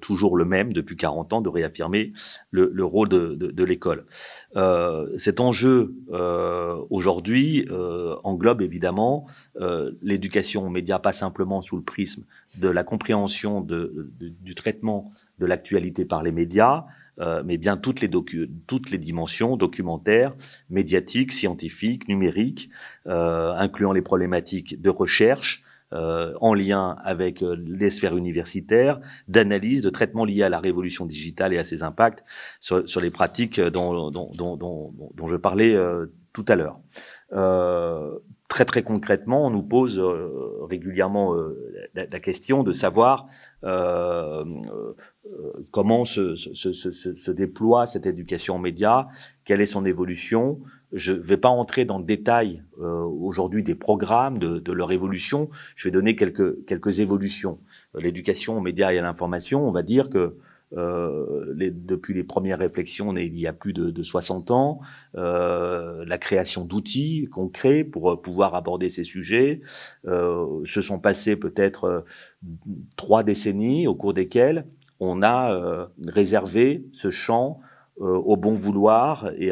[0.00, 2.12] toujours le même depuis 40 ans de réaffirmer
[2.50, 4.06] le, le rôle de, l'école.
[4.56, 8.87] Euh, euh, cet enjeu euh, aujourd'hui euh, englobe évidemment
[10.02, 12.24] l'éducation aux médias, pas simplement sous le prisme
[12.56, 16.84] de la compréhension du traitement de l'actualité par les médias,
[17.44, 18.10] mais bien toutes les,
[18.66, 20.34] toutes les dimensions documentaires,
[20.70, 22.70] médiatiques, scientifiques, numériques,
[23.06, 29.88] incluant les problématiques de recherche, euh, en lien avec euh, les sphères universitaires, d'analyse, de
[29.88, 32.22] traitement lié à la révolution digitale et à ses impacts
[32.60, 36.78] sur, les pratiques dont, je parlais euh, tout à l'heure.
[38.48, 41.54] Très très concrètement, on nous pose euh, régulièrement euh,
[41.94, 43.26] la, question de savoir
[43.62, 44.44] euh,
[45.70, 49.06] comment se, se, se, se, déploie cette éducation aux médias,
[49.44, 50.60] quelle est son évolution.
[50.92, 55.50] Je ne vais pas entrer dans le détail aujourd'hui des programmes, de, de, leur évolution.
[55.76, 57.58] Je vais donner quelques, quelques évolutions.
[57.94, 60.38] L'éducation aux médias et à l'information, on va dire que
[60.76, 64.80] euh, les, depuis les premières réflexions nées il y a plus de, de 60 ans,
[65.16, 69.60] euh, la création d'outils crée pour euh, pouvoir aborder ces sujets,
[70.06, 72.00] euh, se sont passées peut-être euh,
[72.96, 74.66] trois décennies au cours desquelles
[75.00, 77.60] on a euh, réservé ce champ
[78.00, 79.50] au bon vouloir et,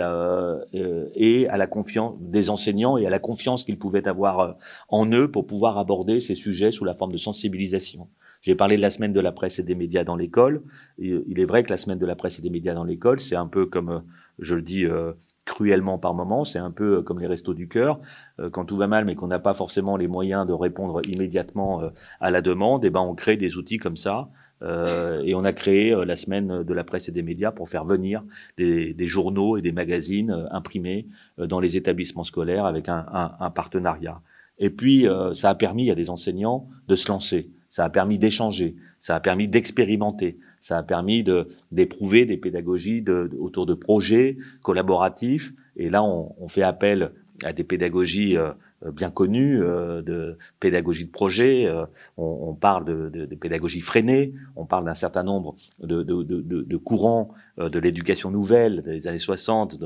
[1.16, 4.56] et à la confiance des enseignants et à la confiance qu'ils pouvaient avoir
[4.88, 8.06] en eux pour pouvoir aborder ces sujets sous la forme de sensibilisation.
[8.46, 10.62] J'ai parlé de la semaine de la presse et des médias dans l'école.
[10.98, 13.34] Il est vrai que la semaine de la presse et des médias dans l'école, c'est
[13.34, 14.04] un peu comme,
[14.38, 17.98] je le dis euh, cruellement par moments, c'est un peu comme les restos du cœur.
[18.38, 21.82] Euh, quand tout va mal, mais qu'on n'a pas forcément les moyens de répondre immédiatement
[21.82, 21.88] euh,
[22.20, 24.28] à la demande, et eh ben on crée des outils comme ça.
[24.62, 28.22] et on a créé la semaine de la presse et des médias pour faire venir
[28.56, 34.22] des, journaux et des magazines imprimés dans les établissements scolaires avec un partenariat.
[34.58, 38.76] Et puis, ça a permis à des enseignants de se lancer ça a permis d'échanger,
[39.00, 44.38] ça a permis d'expérimenter, ça a permis de d'éprouver des pédagogies de, autour de projets
[44.62, 45.52] collaboratifs.
[45.76, 47.12] Et là, on, on fait appel
[47.44, 48.36] à des pédagogies
[48.84, 51.64] euh, bien connues, euh, de pédagogie de projet.
[51.66, 51.86] Euh,
[52.18, 54.34] on, on, parle de, de, de, pédagogie freinée.
[54.54, 59.78] On parle d'un certain nombre de, de courants de l'éducation nouvelle des années 60,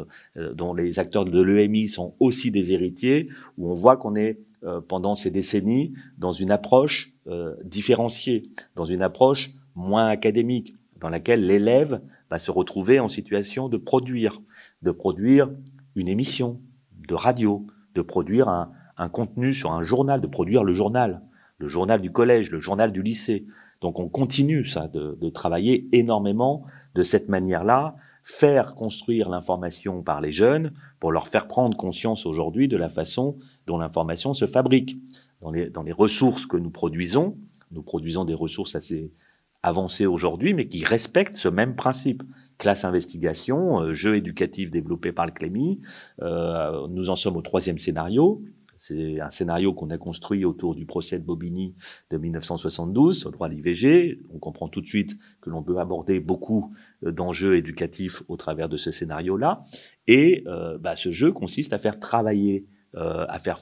[0.54, 4.40] dont les acteurs de l'EMI sont aussi des héritiers, où on voit qu'on est
[4.88, 8.44] pendant ces décennies dans une approche euh, différenciée,
[8.76, 14.40] dans une approche moins académique, dans laquelle l'élève va se retrouver en situation de produire,
[14.82, 15.50] de produire
[15.96, 16.60] une émission
[17.08, 18.70] de radio, de produire un,
[19.08, 21.22] contenu sur un journal, de produire le journal,
[21.58, 23.46] le journal du collège, le journal du lycée.
[23.80, 30.20] Donc on continue ça, de, de travailler énormément de cette manière-là, faire construire l'information par
[30.20, 34.96] les jeunes pour leur faire prendre conscience aujourd'hui de la façon dont l'information se fabrique
[35.40, 37.38] dans les, ressources que nous produisons.
[37.70, 39.12] Nous produisons des ressources assez
[39.62, 42.22] avancées aujourd'hui, mais qui respectent ce même principe.
[42.58, 45.80] Classe investigation, euh, jeu éducatif développé par le CLEMI.
[46.22, 48.42] Euh, nous en sommes au troisième scénario.
[48.76, 51.74] C'est un scénario qu'on a construit autour du procès de Bobigny
[52.10, 54.22] de 1972 sur le droit à l'IVG.
[54.30, 56.74] On comprend tout de suite que l'on peut aborder beaucoup
[57.04, 59.62] euh, d'enjeux éducatifs au travers de ce scénario-là.
[60.06, 63.60] Et euh, bah, ce jeu consiste à faire travailler, à faire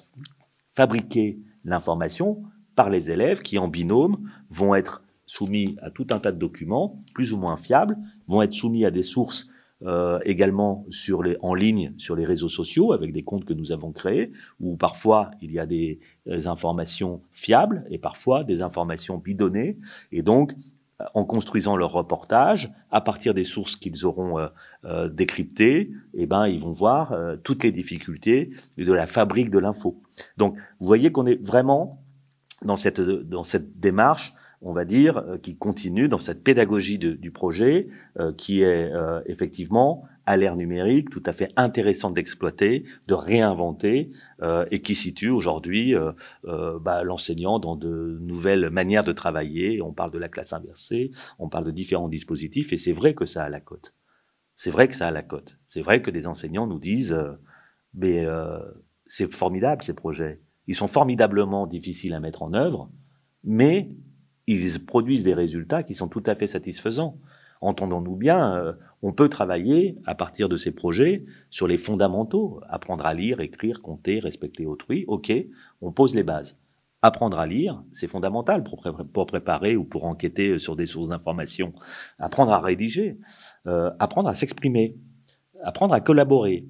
[0.71, 2.43] fabriquer l'information
[2.75, 7.03] par les élèves qui, en binôme, vont être soumis à tout un tas de documents,
[7.15, 9.49] plus ou moins fiables, vont être soumis à des sources
[9.85, 10.85] euh, également
[11.41, 15.31] en ligne sur les réseaux sociaux avec des comptes que nous avons créés, où parfois
[15.41, 19.77] il y a des informations fiables et parfois des informations bidonnées.
[20.11, 20.55] Et donc,
[21.15, 24.49] en construisant leur reportage, à partir des sources qu'ils auront euh,
[24.85, 29.59] euh, décryptées, eh ben, ils vont voir euh, toutes les difficultés de la fabrique de
[29.59, 30.03] l'info.
[30.37, 32.03] Donc, vous voyez qu'on est vraiment
[32.63, 37.89] dans cette, dans cette démarche, on va dire, qui continue dans cette pédagogie du projet,
[38.37, 38.93] qui est
[39.27, 44.11] effectivement à l'ère numérique, tout à fait intéressant d'exploiter, de réinventer,
[44.43, 46.13] euh, et qui situe aujourd'hui euh,
[46.45, 49.81] euh, bah, l'enseignant dans de nouvelles manières de travailler.
[49.81, 53.25] On parle de la classe inversée, on parle de différents dispositifs, et c'est vrai que
[53.25, 53.95] ça a la cote.
[54.59, 55.57] C'est vrai que ça a la cote.
[55.67, 57.33] C'est vrai que des enseignants nous disent, euh,
[57.95, 58.59] mais euh,
[59.07, 60.43] c'est formidable ces projets.
[60.67, 62.91] Ils sont formidablement difficiles à mettre en œuvre,
[63.45, 63.97] mais
[64.49, 67.19] ils produisent des résultats qui sont tout à fait satisfaisants.
[67.61, 73.05] Entendons-nous bien, euh, on peut travailler à partir de ces projets sur les fondamentaux, apprendre
[73.05, 75.05] à lire, écrire, compter, respecter autrui.
[75.07, 75.33] Ok,
[75.83, 76.59] on pose les bases.
[77.03, 81.73] Apprendre à lire, c'est fondamental pour, préparer ou pour enquêter sur des sources d'information.
[82.19, 83.19] Apprendre à rédiger,
[83.67, 84.97] euh, apprendre à s'exprimer,
[85.63, 86.67] apprendre à collaborer,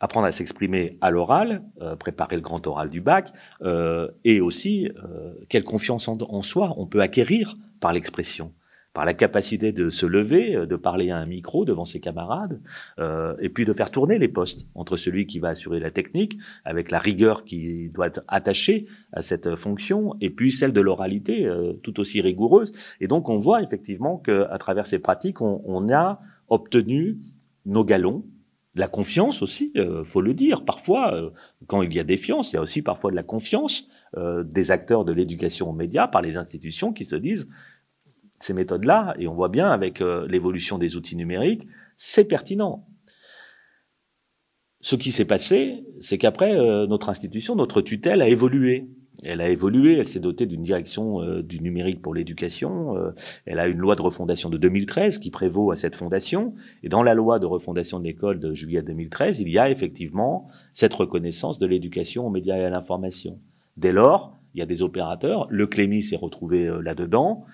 [0.00, 3.32] apprendre à s'exprimer à l'oral, euh, préparer le grand oral du bac,
[3.62, 8.52] euh, et aussi euh, quelle confiance en, soi on peut acquérir par l'expression
[8.96, 12.62] par la capacité de se lever, euh, de parler à un micro devant ses camarades,
[12.98, 16.38] euh, et puis de faire tourner les postes entre celui qui va assurer la technique,
[16.64, 21.46] avec la rigueur qui doit être attachée à cette fonction, et puis celle de l'oralité,
[21.46, 22.72] euh, tout aussi rigoureuse.
[22.98, 27.18] Et donc on voit effectivement qu'à travers ces pratiques, on, on, a obtenu
[27.66, 28.24] nos galons,
[28.76, 30.64] la confiance aussi, euh, faut le dire.
[30.64, 31.30] Parfois, euh,
[31.66, 34.70] quand il y a défiance, il y a aussi parfois de la confiance euh, des
[34.70, 37.48] acteurs de l'éducation aux médias par les institutions qui se disent
[38.38, 42.86] ces méthodes-là, et on voit bien avec euh, l'évolution des outils numériques, c'est pertinent.
[44.82, 46.54] Ce qui s'est passé, c'est qu'après,
[46.86, 48.88] notre institution, notre tutelle a évolué.
[49.26, 53.12] Elle a évolué, elle s'est dotée d'une direction euh, du numérique pour l'éducation, euh,
[53.44, 57.02] elle a une loi de refondation de 2013 qui prévaut à cette fondation, et dans
[57.02, 61.58] la loi de refondation de l'école de juillet 2013, il y a effectivement cette reconnaissance
[61.58, 63.38] de l'éducation aux médias et à l'information.
[63.76, 67.44] Dès lors, il y a des opérateurs, le Clémy s'est retrouvé là-dedans,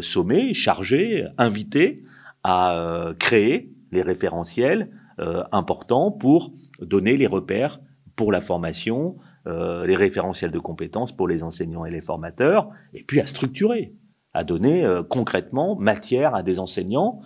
[0.00, 2.02] sommé, chargé, invité
[2.44, 4.90] à créer les référentiels
[5.20, 7.80] euh, importants pour donner les repères
[8.16, 13.02] pour la formation, euh, les référentiels de compétences pour les enseignants et les formateurs, et
[13.02, 13.94] puis à structurer,
[14.32, 17.20] à donner euh, concrètement matière à des enseignants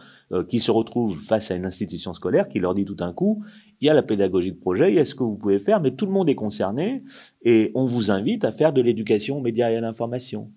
[0.49, 3.45] qui se retrouvent face à une institution scolaire qui leur dit tout d'un coup,
[3.81, 5.81] il y a la pédagogie de projet, il y a ce que vous pouvez faire,
[5.81, 7.05] mais tout le monde est concerné
[7.43, 10.51] et on vous invite à faire de l'éducation aux médias et à l'information.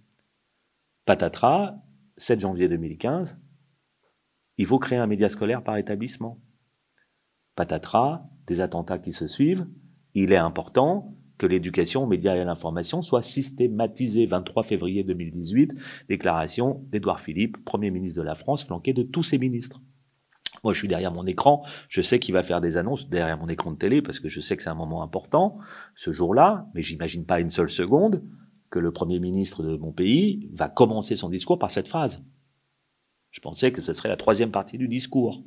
[1.05, 1.75] Patatras,
[2.15, 3.37] 7 janvier 2015,
[4.57, 6.39] il faut créer un média scolaire par établissement
[7.57, 9.67] patatras, des attentats qui se suivent,
[10.13, 14.25] il est important que l'éducation aux médias et à l'information soit systématisée.
[14.25, 15.75] 23 février 2018,
[16.09, 19.81] déclaration d'Édouard Philippe, Premier ministre de la France, flanqué de tous ses ministres.
[20.63, 23.47] Moi, je suis derrière mon écran, je sais qu'il va faire des annonces derrière mon
[23.47, 25.57] écran de télé parce que je sais que c'est un moment important
[25.95, 28.23] ce jour-là, mais j'imagine pas une seule seconde
[28.69, 32.23] que le Premier ministre de mon pays va commencer son discours par cette phrase.
[33.31, 35.43] Je pensais que ce serait la troisième partie du discours.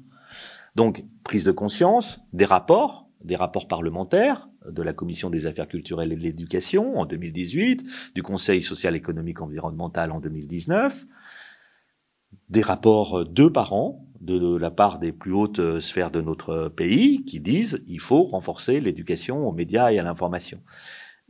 [0.77, 6.13] Donc, prise de conscience, des rapports, des rapports parlementaires de la Commission des affaires culturelles
[6.13, 11.07] et de l'éducation en 2018, du Conseil social économique environnemental en 2019,
[12.49, 17.25] des rapports deux par an de la part des plus hautes sphères de notre pays
[17.25, 20.61] qui disent il faut renforcer l'éducation aux médias et à l'information.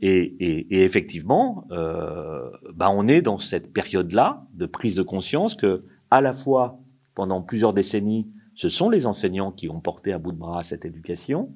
[0.03, 6.21] Et, effectivement, euh, bah on est dans cette période-là de prise de conscience que, à
[6.21, 6.79] la fois
[7.13, 10.85] pendant plusieurs décennies, ce sont les enseignants qui ont porté à bout de bras cette
[10.85, 11.53] éducation,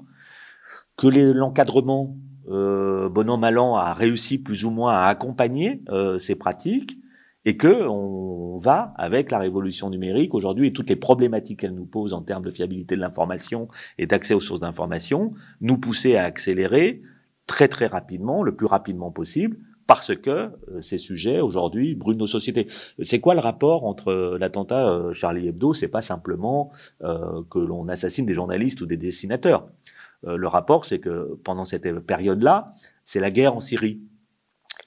[0.98, 2.16] que l'encadrement,
[2.50, 6.98] euh, bon an mal an, a réussi plus ou moins à accompagner euh, ces pratiques,
[7.46, 11.86] et que on va, avec la révolution numérique aujourd'hui et toutes les problématiques qu'elle nous
[11.86, 13.68] pose en termes de fiabilité de l'information
[14.00, 17.04] et d'accès aux sources d'information, nous pousser à accélérer
[17.46, 22.28] très très rapidement, le plus rapidement possible, parce que euh, ces sujets aujourd'hui brûlent nos
[22.28, 22.68] sociétés.
[23.04, 25.74] C'est quoi le rapport entre euh, l'attentat euh, Charlie Hebdo?
[25.74, 29.68] C'est pas simplement que l'on assassine des journalistes ou des dessinateurs.
[30.26, 32.72] Le rapport, c'est que pendant cette période-là,
[33.04, 34.02] c'est la guerre en Syrie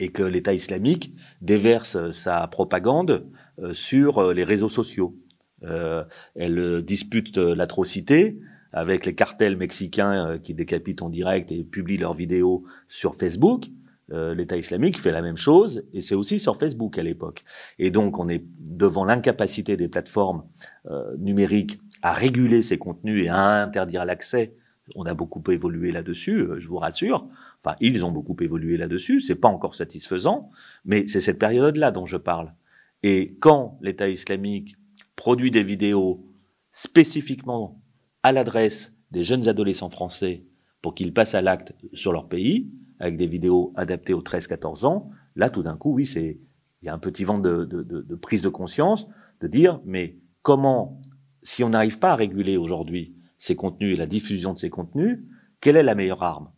[0.01, 3.27] et que l'État islamique déverse sa propagande
[3.73, 5.17] sur les réseaux sociaux.
[5.63, 8.39] elle dispute l'atrocité
[8.73, 13.67] avec les cartels mexicains qui décapitent en direct et publient leurs vidéos sur Facebook.
[14.11, 17.45] Euh, l'État islamique fait la même chose, et c'est aussi sur Facebook à l'époque.
[17.79, 20.45] Et donc on est devant l'incapacité des plateformes
[20.91, 24.55] euh, numériques à réguler ces contenus et à interdire l'accès.
[24.95, 27.29] On a beaucoup évolué là-dessus, euh, je vous rassure.
[27.63, 29.21] Enfin, ils ont beaucoup évolué là-dessus.
[29.21, 30.51] C'est pas encore satisfaisant,
[30.85, 32.55] mais c'est cette période-là dont je parle.
[33.03, 34.77] Et quand l'État islamique
[35.17, 36.25] produit des vidéos
[36.71, 37.81] spécifiquement
[38.23, 40.45] à l'adresse des jeunes adolescents français
[40.83, 42.71] pour qu'ils passent à l'acte sur leur pays,
[43.01, 46.39] avec des vidéos adaptées aux 13-14 ans, là, tout d'un coup, oui, c'est,
[46.83, 49.09] il y a un petit vent de, de, prise de conscience,
[49.41, 51.01] de dire, mais comment,
[51.43, 55.21] si on n'arrive pas à réguler aujourd'hui ces contenus et la diffusion de ces contenus,
[55.61, 56.51] quelle est la meilleure arme?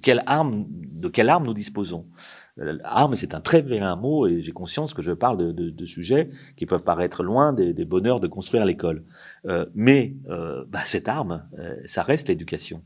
[0.00, 2.06] Quelle arme, de quelle arme nous disposons?
[2.84, 5.86] Arme, c'est un très vilain mot et j'ai conscience que je parle de, de, de,
[5.86, 9.04] sujets qui peuvent paraître loin des, des bonheurs de construire l'école.
[9.46, 12.82] Euh, mais euh, bah, cette arme, euh, ça reste l'éducation.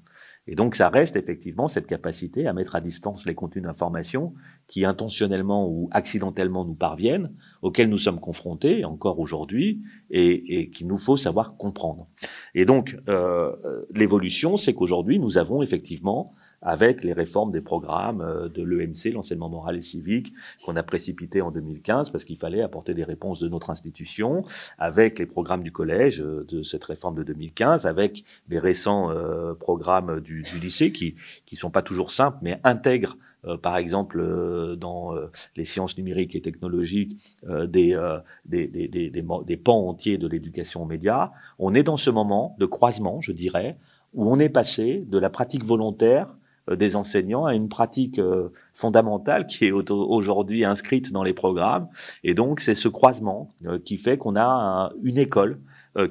[0.48, 4.32] Et donc, ça reste effectivement cette capacité à mettre à distance les contenus d'information
[4.68, 7.32] qui intentionnellement ou accidentellement nous parviennent,
[7.62, 12.06] auxquels nous sommes confrontés encore aujourd'hui et, et qu'il nous faut savoir comprendre.
[12.54, 13.52] Et donc, euh,
[13.92, 16.34] l'évolution, c'est qu'aujourd'hui, nous avons effectivement
[16.66, 21.40] avec les réformes des programmes euh, de l'EMC, l'enseignement moral et civique, qu'on a précipité
[21.40, 24.44] en 2015 parce qu'il fallait apporter des réponses de notre institution,
[24.76, 29.54] avec les programmes du collège euh, de cette réforme de 2015, avec les récents euh,
[29.54, 31.14] programmes du, du, lycée qui
[31.46, 33.16] qui sont pas toujours simples, mais intègrent
[33.62, 35.14] par exemple dans
[35.54, 37.96] les sciences numériques et technologiques des,
[38.44, 41.30] des, des, des, des pans entiers de l'éducation aux médias.
[41.60, 43.78] On est dans ce moment de croisement, je dirais,
[44.14, 46.32] où on est passé de la pratique volontaire euh,
[46.74, 51.88] des enseignants à une pratique euh, fondamentale qui est aujourd'hui inscrite dans les programmes.
[52.24, 55.60] Et donc, c'est ce croisement euh, qui fait qu'on a une école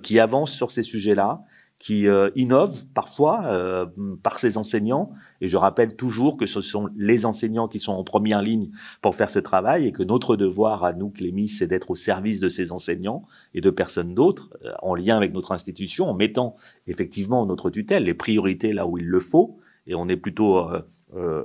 [0.01, 1.43] qui avance sur ces sujets-là,
[1.77, 3.85] qui euh, innove parfois euh,
[4.23, 5.11] par ses enseignants.
[5.41, 8.69] Et je rappelle toujours que ce sont les enseignants qui sont en première ligne
[9.01, 12.39] pour faire ce travail et que notre devoir à nous, Clémy, c'est d'être au service
[12.39, 16.55] de ces enseignants et de personnes d'autres, euh, en lien avec notre institution, en mettant
[16.87, 19.59] effectivement notre tutelle, les priorités là où il le faut.
[19.87, 20.67] Et on est plutôt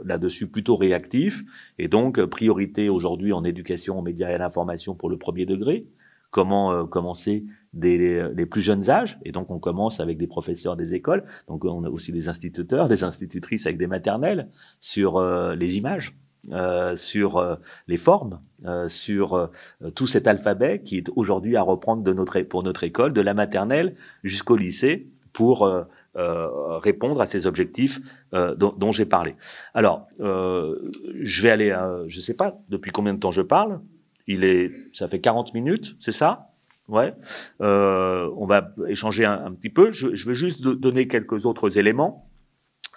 [0.05, 1.43] là-dessus plutôt réactif.
[1.79, 5.87] Et donc priorité aujourd'hui en éducation, en médias et à l'information pour le premier degré.
[6.31, 10.95] Comment commencer des les plus jeunes âges, et donc on commence avec des professeurs des
[10.95, 14.49] écoles, donc on a aussi des instituteurs, des institutrices avec des maternelles
[14.81, 16.17] sur euh, les images,
[16.53, 19.51] euh, sur euh, les formes, euh, sur
[19.95, 23.35] tout cet alphabet qui est aujourd'hui à reprendre de notre, pour notre école, de la
[23.35, 25.71] maternelle jusqu'au lycée, pour
[26.15, 28.01] répondre à ces objectifs
[28.33, 29.37] dont, dont j'ai parlé.
[29.75, 33.81] Alors, je vais aller, je ne sais pas depuis combien de temps je parle.
[34.27, 36.51] Il est, ça fait 40 minutes, c'est ça?
[36.91, 37.15] Ouais.
[37.61, 39.93] Euh, on va échanger un, petit peu.
[39.93, 42.29] Je, je, veux juste donner quelques autres éléments.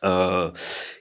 [0.03, 0.51] Euh,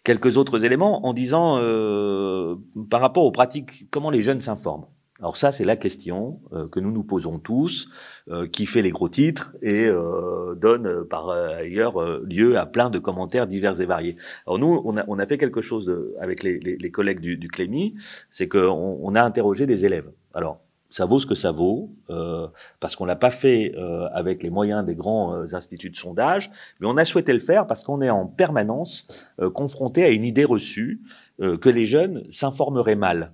[0.04, 2.54] quelques autres éléments en disant euh,
[2.88, 4.86] par rapport aux pratiques, comment les jeunes s'informent.
[5.23, 7.89] Alors ça, c'est la question euh, que nous nous posons tous,
[8.29, 12.99] euh, qui fait les gros titres et euh, donne par ailleurs lieu à plein de
[12.99, 14.16] commentaires divers et variés.
[14.47, 17.20] Alors nous, on a, on a fait quelque chose de, avec les, les, les, collègues
[17.20, 17.95] du, du Clémy,
[18.31, 20.11] c'est qu'on on a interrogé des élèves.
[20.35, 20.61] Alors
[20.93, 22.47] ça vaut ce que ça vaut, euh,
[22.79, 26.51] parce qu'on l'a pas fait euh, avec les moyens des grands euh, instituts de sondage,
[26.81, 30.23] mais on a souhaité le faire parce qu'on est en permanence euh, confronté à une
[30.23, 31.01] idée reçue
[31.41, 33.33] euh, que les jeunes s'informeraient mal,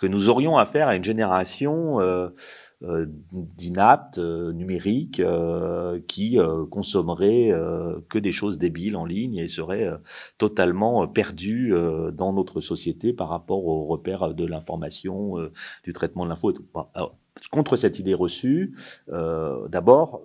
[0.00, 2.00] que nous aurions affaire à une génération
[2.82, 6.38] euh, d'inaptes euh, numériques euh, qui
[6.70, 7.52] consommeraient
[8.08, 9.90] que des choses débiles en ligne et seraient
[10.38, 11.74] totalement perdus
[12.14, 15.34] dans notre société par rapport aux repères de l'information,
[15.84, 16.64] du traitement de l'info et tout.
[17.50, 18.74] contre cette idée reçue,
[19.08, 20.22] d'abord,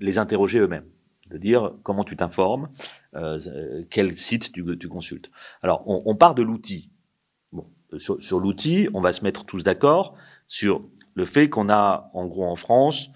[0.00, 0.86] les interroger eux-mêmes
[1.28, 2.70] de dire comment tu t'informes,
[3.14, 3.38] euh,
[3.90, 5.30] quel site tu, tu consultes.
[5.62, 6.90] Alors, on, on part de l'outil.
[7.96, 10.14] Sur, l'outil, on va se mettre tous d'accord
[10.46, 10.84] sur
[11.14, 13.10] le fait qu'on a, en gros, en France,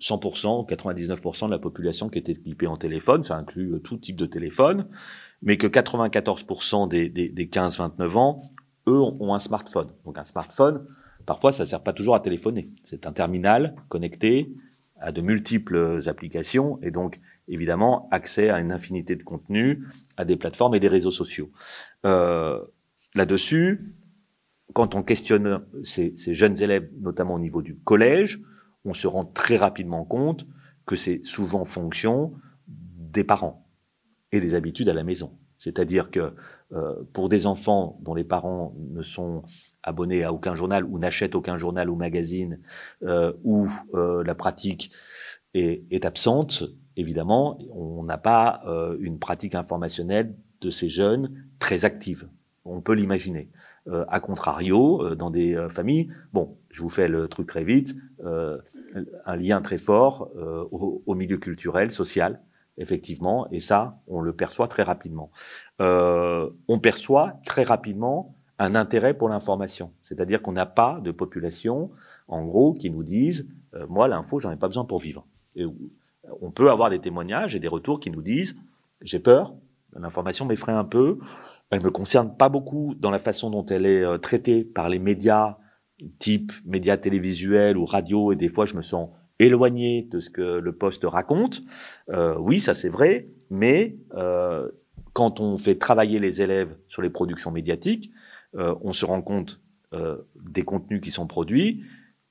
[0.00, 4.16] 100%, 99% de la population qui est équipée en téléphone, ça inclut euh, tout type
[4.16, 4.88] de téléphone,
[5.40, 8.40] mais que 94% des, des, des 15-29 ans,
[8.88, 9.88] eux, ont un smartphone.
[10.04, 10.86] Donc un smartphone,
[11.24, 12.70] parfois, ça sert pas toujours à téléphoner.
[12.84, 14.52] C'est un terminal connecté
[15.00, 19.78] à de multiples applications et donc évidemment accès à une infinité de contenus,
[20.16, 21.50] à des plateformes et des réseaux sociaux.
[22.04, 22.60] Euh,
[23.14, 23.94] Là-dessus,
[24.72, 28.40] quand on questionne ces, jeunes élèves, notamment au niveau du collège,
[28.84, 30.46] on se rend très rapidement compte
[30.86, 32.32] que c'est souvent fonction
[32.66, 33.66] des parents
[34.32, 35.38] et des habitudes à la maison.
[35.58, 36.34] C'est-à-dire que
[36.72, 39.44] euh, pour des enfants dont les parents ne sont
[39.84, 42.58] abonnés à aucun journal ou n'achètent aucun journal ou magazine,
[43.04, 44.90] euh, où euh, la pratique
[45.54, 46.64] est, absente,
[46.96, 48.62] évidemment, on n'a pas
[49.00, 52.26] une pratique informationnelle de ces jeunes très active.
[52.64, 53.50] On peut l'imaginer.
[53.88, 57.64] Euh, a contrario, euh, dans des euh, familles, bon, je vous fais le truc très
[57.64, 60.30] vite, un lien très fort
[60.70, 62.40] au, au, milieu culturel, social,
[62.78, 65.32] effectivement, et ça, on le perçoit très rapidement.
[65.80, 71.90] on perçoit très rapidement un intérêt pour l'information, c'est-à-dire qu'on n'a pas de population,
[72.28, 73.48] en gros, qui nous disent,
[73.88, 75.26] moi, l'info, j'en ai pas besoin pour vivre.
[75.56, 75.64] Et
[76.40, 78.56] on peut avoir des témoignages et des retours qui nous disent,
[79.00, 79.54] j'ai peur,
[79.96, 81.18] l'information m'effraie un peu,
[81.72, 84.98] elle me concerne pas beaucoup dans la façon dont elle est euh, traitée par les
[84.98, 85.56] médias,
[86.18, 89.08] type médias télévisuels ou radio, et des fois je me sens
[89.38, 91.62] éloigné de ce que le poste raconte.
[92.10, 94.68] Euh, oui, ça c'est vrai, mais euh,
[95.14, 98.12] quand on fait travailler les élèves sur les productions médiatiques,
[98.54, 99.60] euh, on se rend compte
[99.94, 101.84] euh, des contenus qui sont produits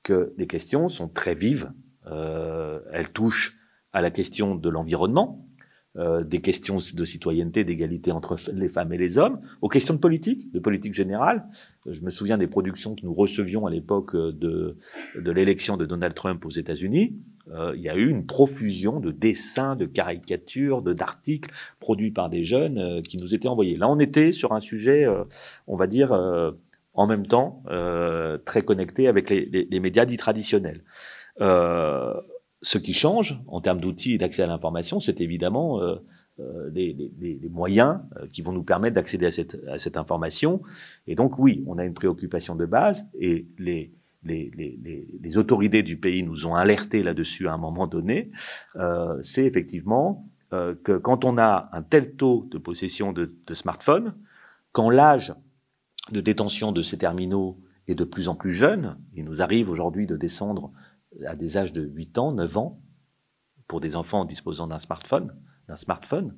[0.03, 1.71] que les questions sont très vives.
[2.05, 3.55] Elles touchent
[3.93, 5.47] à la question de l'environnement,
[5.97, 9.99] euh, des questions de citoyenneté, d'égalité entre les femmes et les hommes, aux questions de
[9.99, 11.43] politique, de politique générale.
[11.85, 14.77] Euh, je me souviens des productions que nous recevions à l'époque euh, de,
[15.15, 17.17] de l'élection de Donald Trump aux États-Unis.
[17.51, 22.29] Euh, il y a eu une profusion de dessins, de caricatures, de d'articles produits par
[22.29, 23.75] des jeunes euh, qui nous étaient envoyés.
[23.75, 25.05] Là, on était sur un sujet,
[25.67, 26.13] on va dire,
[26.93, 27.63] en même temps,
[28.45, 30.83] très connecté avec les, les, les médias dits traditionnels.
[31.39, 32.13] Euh,
[32.61, 35.95] ce qui change en termes d'outils et d'accès à l'information, c'est évidemment euh,
[36.39, 39.97] euh, les, les, les, moyens euh, qui vont nous permettre d'accéder à cette, à cette
[39.97, 40.61] information.
[41.07, 43.91] Et donc oui, on a une préoccupation de base et les,
[44.23, 48.31] les, les, les autorités du pays nous ont alertés là-dessus à un moment donné.
[48.75, 53.53] Euh, c'est effectivement euh, que quand on a un tel taux de possession de, de
[53.53, 54.15] smartphones,
[54.71, 55.33] quand l'âge
[56.11, 60.07] de détention de ces terminaux est de plus en plus jeune, il nous arrive aujourd'hui
[60.07, 60.71] de descendre
[61.25, 62.81] à des âges de 8 ans, 9 ans,
[63.67, 65.33] pour des enfants disposant d'un smartphone,
[65.67, 66.35] d'un smartphone.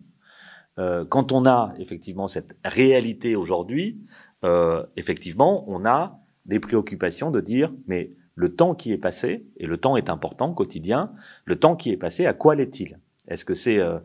[0.79, 4.01] Euh, quand on a effectivement cette réalité aujourd'hui,
[4.43, 9.67] euh, effectivement, on a des préoccupations de dire, mais le temps qui est passé, et
[9.67, 11.13] le temps est important quotidien,
[11.45, 12.99] le temps qui est passé, à quoi l'est-il?
[13.27, 13.99] Est-ce que c'est euh,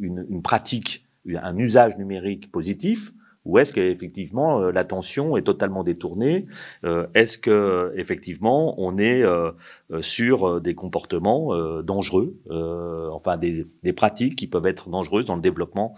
[0.00, 3.12] une, une, pratique, un usage numérique positif
[3.46, 6.46] ou est-ce qu'effectivement euh, l'attention est totalement détournée
[6.84, 9.52] euh, Est-ce que effectivement on est euh,
[10.02, 12.36] sur des comportements dangereux,
[13.12, 15.94] enfin des, des, pratiques qui peuvent être dangereuses dans le développement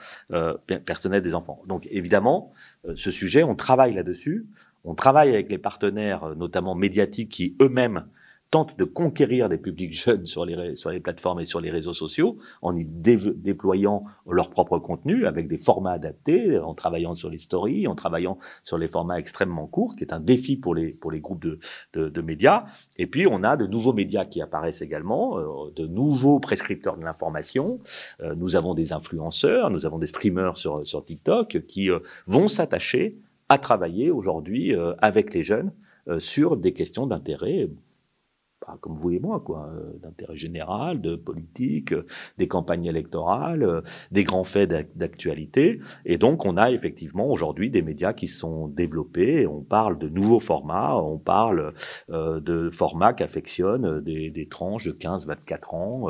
[0.84, 1.62] personnel des enfants?
[1.66, 2.52] Donc évidemment,
[2.94, 4.46] ce sujet, on travaille là-dessus.
[4.84, 8.04] On travaille avec les partenaires, notamment médiatiques, qui eux-mêmes
[8.50, 11.92] tentent de conquérir des publics jeunes sur les, sur les plateformes et sur les réseaux
[11.92, 17.38] sociaux en y déployant leur propre contenu avec des formats adaptés, en travaillant sur les
[17.38, 21.10] stories, en travaillant sur les formats extrêmement courts, qui est un défi pour les, pour
[21.10, 21.58] les groupes de,
[21.92, 22.64] de, de médias.
[22.96, 27.04] Et puis, on a de nouveaux médias qui apparaissent également, euh, de nouveaux prescripteurs de
[27.04, 27.80] l'information.
[28.20, 32.48] Euh, nous avons des influenceurs, nous avons des streamers sur, sur TikTok qui euh, vont
[32.48, 33.18] s'attacher
[33.48, 35.72] à travailler aujourd'hui avec les jeunes
[36.18, 37.70] sur des questions d'intérêt
[38.80, 42.06] comme vous et moi, quoi, euh, d'intérêt général, de politique, euh,
[42.36, 45.80] des campagnes électorales, euh, des grands faits d'actualité.
[46.04, 49.46] Et donc, on a effectivement aujourd'hui des médias qui sont développés.
[49.46, 51.72] On parle de nouveaux formats, on parle
[52.08, 56.06] de formats qui affectionnent des, des, tranches de 15-24 ans.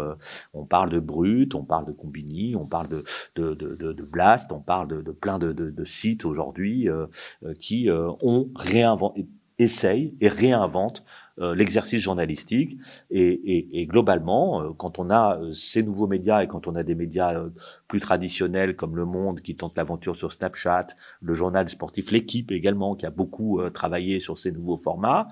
[0.54, 2.88] on parle de Brut, on parle de Combini, on parle
[3.36, 6.88] de, Blast, on parle de, plein de, sites aujourd'hui
[7.61, 9.26] qui ont réinventé,
[9.59, 11.04] essayent et réinventent
[11.40, 12.78] euh, l'exercice journalistique.
[13.11, 16.74] Et, et, et, globalement, euh, quand on a euh, ces nouveaux médias et quand on
[16.74, 17.44] a des médias
[17.86, 20.88] plus traditionnels comme Le Monde qui tente l'aventure sur Snapchat,
[21.20, 25.28] le journal sportif L'équipe également qui a beaucoup travaillé sur ces nouveaux formats,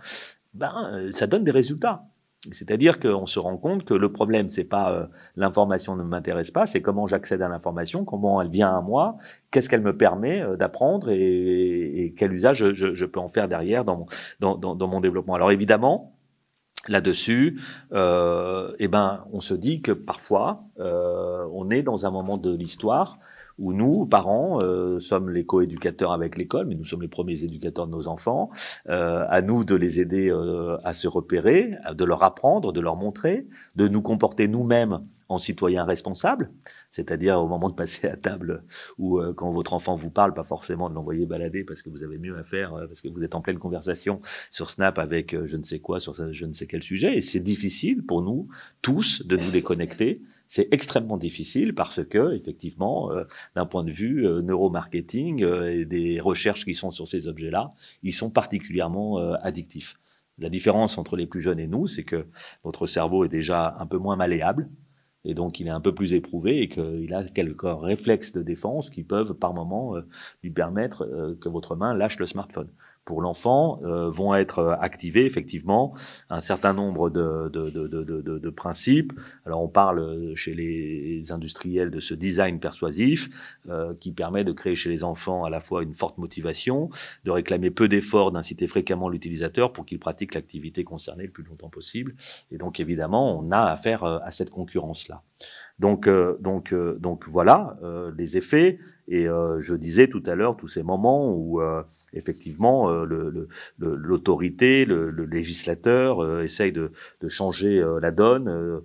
[0.54, 2.04] ben ça donne des résultats.
[2.52, 5.06] C'est-à-dire qu'on se rend compte que le problème, c'est pas euh,
[5.36, 9.16] l'information ne m'intéresse pas, c'est comment j'accède à l'information, comment elle vient à moi,
[9.50, 13.96] qu'est-ce qu'elle me permet euh, d'apprendre et, quel usage je, peux en faire derrière dans
[14.40, 15.34] mon, dans, dans, mon développement.
[15.34, 16.16] Alors évidemment,
[16.88, 17.60] là-dessus,
[17.92, 22.54] euh, eh ben, on se dit que parfois, euh, on est dans un moment de
[22.54, 23.18] l'histoire
[23.58, 27.86] où nous, parents, euh, sommes les co-éducateurs avec l'école, mais nous sommes les premiers éducateurs
[27.86, 28.50] de nos enfants.
[28.88, 32.96] Euh, à nous de les aider euh, à se repérer, de leur apprendre, de leur
[32.96, 33.46] montrer,
[33.76, 36.50] de nous comporter nous-mêmes en citoyens responsables,
[36.90, 38.64] c'est-à-dire au moment de passer à table
[38.98, 42.02] ou euh, quand votre enfant vous parle, pas forcément de l'envoyer balader parce que vous
[42.02, 45.34] avez mieux à faire, euh, parce que vous êtes en pleine conversation sur Snap avec
[45.34, 48.22] euh, je ne sais quoi, sur je ne sais quel sujet, et c'est difficile pour
[48.22, 48.48] nous
[48.82, 53.24] tous de nous déconnecter c'est extrêmement difficile parce que, effectivement, euh,
[53.54, 57.72] d'un point de vue euh, neuromarketing euh, et des recherches qui sont sur ces objets-là,
[58.02, 59.98] ils sont particulièrement addictifs.
[60.38, 62.26] La différence entre les plus jeunes et nous, c'est que
[62.64, 64.68] notre cerveau est déjà un peu moins malléable,
[65.24, 68.90] et donc il est un peu plus éprouvé et qu'il a quelques réflexes de défense
[68.90, 69.94] qui peuvent par moment
[70.42, 72.68] lui permettre que votre main lâche le smartphone
[73.06, 75.94] pour l'enfant euh, vont être euh, activés effectivement
[76.28, 79.12] un certain nombre de, de, de, de, principes.
[79.46, 84.52] Alors on parle euh, chez les industriels de ce design persuasif euh, qui permet de
[84.52, 86.90] créer chez les enfants à la fois une forte motivation,
[87.24, 91.70] de réclamer peu d'efforts, d'inciter fréquemment l'utilisateur pour qu'il pratique l'activité concernée le plus longtemps
[91.70, 92.14] possible.
[92.50, 95.22] Et donc évidemment, on a affaire à cette concurrence-là.
[95.78, 96.08] Donc,
[96.40, 97.78] donc, donc voilà
[98.16, 98.78] les effets.
[99.08, 101.60] Et je disais tout à l'heure tous ces moments où
[102.16, 103.48] effectivement, euh,
[103.78, 106.90] l'autorité, le, législateur euh, essaye de,
[107.28, 108.82] changer euh, la donne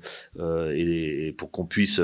[0.74, 2.02] et, pour qu'on puisse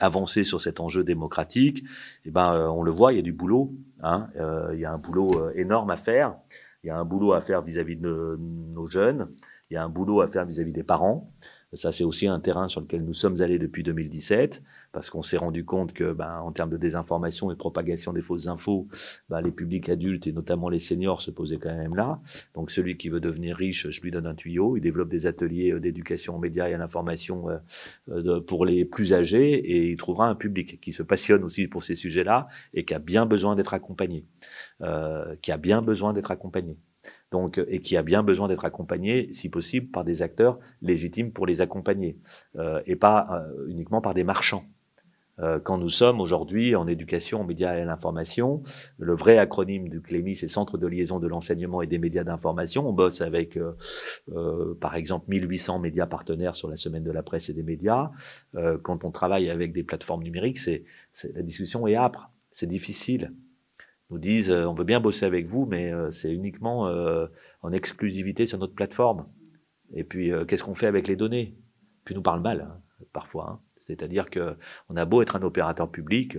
[0.00, 1.84] avancer sur cet enjeu démocratique.
[2.24, 3.72] Et eh ben, on le voit, il y a du boulot.
[4.02, 4.28] Hein,
[4.72, 6.36] il y a un boulot énorme à faire.
[6.82, 9.28] Il y a un boulot à faire vis-à-vis de nos jeunes.
[9.70, 11.30] Il y a un boulot à faire vis-à-vis -vis des parents.
[11.74, 14.62] Ça, c'est aussi un terrain sur lequel nous sommes allés depuis 2017,
[14.92, 18.46] parce qu'on s'est rendu compte que, ben, en termes de désinformation et propagation des fausses
[18.46, 18.86] infos,
[19.28, 22.20] ben, les publics adultes et notamment les seniors se posaient quand même là.
[22.54, 24.76] Donc, celui qui veut devenir riche, je lui donne un tuyau.
[24.76, 27.58] Il développe des ateliers euh, d'éducation aux médias et à l'information euh,
[28.08, 31.84] euh, pour les plus âgés, et il trouvera un public qui se passionne aussi pour
[31.84, 34.26] ces sujets-là et qui a bien besoin d'être accompagné,
[35.42, 36.78] qui a bien besoin d'être accompagné
[37.34, 41.46] donc, et qui a bien besoin d'être accompagné, si possible, par des acteurs légitimes pour
[41.46, 42.16] les accompagner,
[42.56, 44.64] euh, et pas euh, uniquement par des marchands.
[45.40, 48.62] Euh, quand nous sommes aujourd'hui en éducation, en médias et à l'information,
[48.98, 52.88] le vrai acronyme du CLEMI, c'est Centre de liaison de l'enseignement et des médias d'information.
[52.88, 53.58] On bosse avec,
[54.80, 58.12] par exemple, 1800 médias partenaires sur la semaine de la presse et des médias.
[58.84, 60.84] quand on travaille avec des plateformes numériques, c'est
[61.34, 63.32] la discussion est âpre, c'est difficile
[64.10, 67.26] nous disent euh, on veut bien bosser avec vous, mais euh, c'est uniquement euh,
[67.62, 69.26] en exclusivité sur notre plateforme.
[69.92, 71.56] Et puis, qu'est-ce qu'on fait avec les données?
[72.04, 73.50] Puis nous parle mal, hein, parfois.
[73.50, 73.60] Hein.
[73.78, 74.56] C'est-à-dire que
[74.88, 76.38] on a beau être un opérateur public,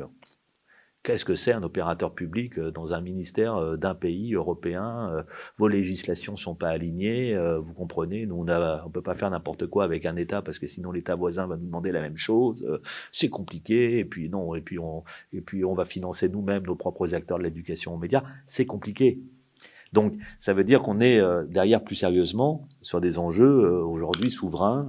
[1.05, 5.21] Qu'est-ce que c'est un opérateur public euh, dans un ministère euh, d'un pays européen euh,
[5.59, 8.25] Vos législations sont pas alignées, vous comprenez.
[8.25, 11.13] Nous, on ne peut pas faire n'importe quoi avec un État parce que sinon l'État
[11.13, 12.67] voisin va nous demander la même chose.
[13.11, 13.99] C'est compliqué.
[13.99, 14.55] Et puis non.
[14.55, 17.97] Et puis on, et puis on va financer nous-mêmes nos propres acteurs de l'éducation aux
[17.97, 18.23] médias.
[18.47, 19.19] C'est compliqué.
[19.93, 24.87] Donc, ça veut dire qu'on est derrière plus sérieusement sur des enjeux aujourd'hui souverains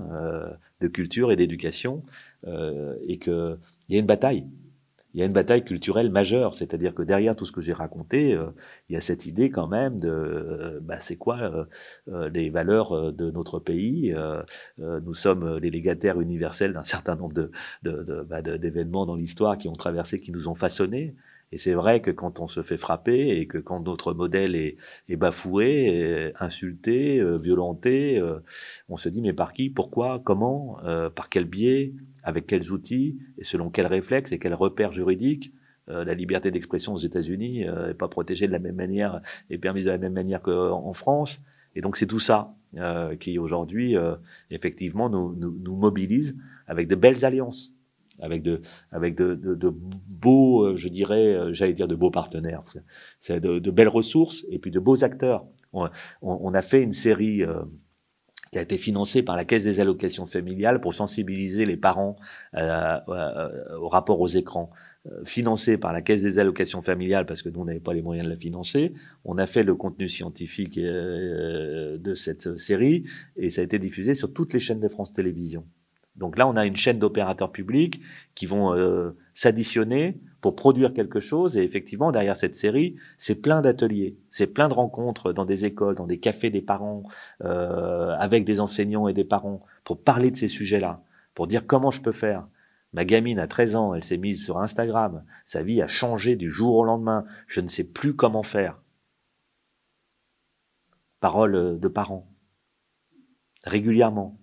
[0.80, 2.02] de culture et d'éducation,
[2.46, 3.58] et qu'il
[3.90, 4.46] y a une bataille
[5.16, 8.34] il y a une bataille culturelle majeure, c'est-à-dire que derrière tout ce que j'ai raconté,
[8.34, 8.50] euh,
[8.90, 11.66] il y a cette idée quand même de, euh, bah, c'est quoi
[12.06, 14.14] euh, les valeurs de notre pays
[14.78, 17.50] Nous sommes les légataires universels d'un certain nombre de,
[18.28, 21.14] bah, d'événements dans l'histoire qui ont traversé, qui nous ont façonnés.
[21.50, 24.76] Et c'est vrai que quand on se fait frapper et que quand notre modèle est
[25.16, 28.22] bafoué, insulté, violenté,
[28.88, 30.78] on se dit mais par qui, pourquoi, comment,
[31.14, 31.94] par quel biais
[32.26, 35.52] avec quels outils et selon quels réflexes et quels repères juridiques.
[35.88, 39.58] Euh, la liberté d'expression aux États-Unis n'est euh, pas protégée de la même manière et
[39.58, 41.40] permise de la même manière qu'en France.
[41.76, 43.94] Et donc c'est tout ça euh, qui aujourd'hui
[44.50, 47.72] effectivement nous, mobilise avec de belles alliances,
[48.18, 48.60] avec de
[48.90, 49.74] avec de,
[50.08, 52.64] beaux, je dirais, j'allais dire de beaux partenaires,
[53.20, 55.44] c'est de, belles ressources et puis de beaux acteurs.
[56.22, 57.44] On a fait une série
[58.56, 62.16] qui a été financé par la Caisse des allocations familiales pour sensibiliser les parents
[62.54, 64.70] euh, euh, au rapport aux écrans,
[65.04, 68.24] euh, financé par la Caisse des allocations familiales parce que nous, on pas les moyens
[68.26, 68.94] de la financer.
[69.26, 73.04] On a fait le contenu scientifique de cette série
[73.36, 75.66] et ça a été diffusé sur toutes les chaînes de France Télévisions.
[76.16, 78.00] Donc là, on a une chaîne d'opérateurs publics
[78.34, 78.74] qui vont
[79.34, 81.56] s'additionner pour produire quelque chose.
[81.56, 85.96] Et effectivement, derrière cette série, c'est plein d'ateliers, c'est plein de rencontres dans des écoles,
[85.96, 87.02] dans des cafés des parents,
[87.42, 91.02] euh, avec des enseignants et des parents, pour parler de ces sujets-là,
[91.34, 92.46] pour dire comment je peux faire.
[92.92, 96.48] Ma gamine a 13 ans, elle s'est mise sur Instagram, sa vie a changé du
[96.48, 98.80] jour au lendemain, je ne sais plus comment faire.
[101.18, 102.28] Parole de parents,
[103.64, 104.38] régulièrement.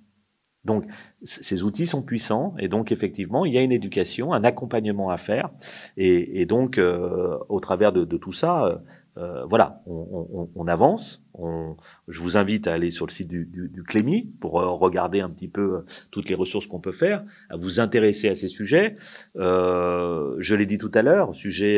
[0.65, 0.85] Donc,
[1.23, 5.17] ces outils sont puissants et donc effectivement, il y a une éducation, un accompagnement à
[5.17, 5.49] faire
[5.97, 8.77] et, donc euh, au travers de, tout ça, euh,
[9.17, 11.21] euh voilà, on, avance.
[12.07, 15.29] Je vous invite à aller sur le site du, du, Clémy pour euh, regarder un
[15.29, 18.95] petit peu euh, toutes les ressources qu'on peut faire, à vous intéresser à ces sujets.
[19.35, 21.77] je l'ai dit tout à l'heure, sujet,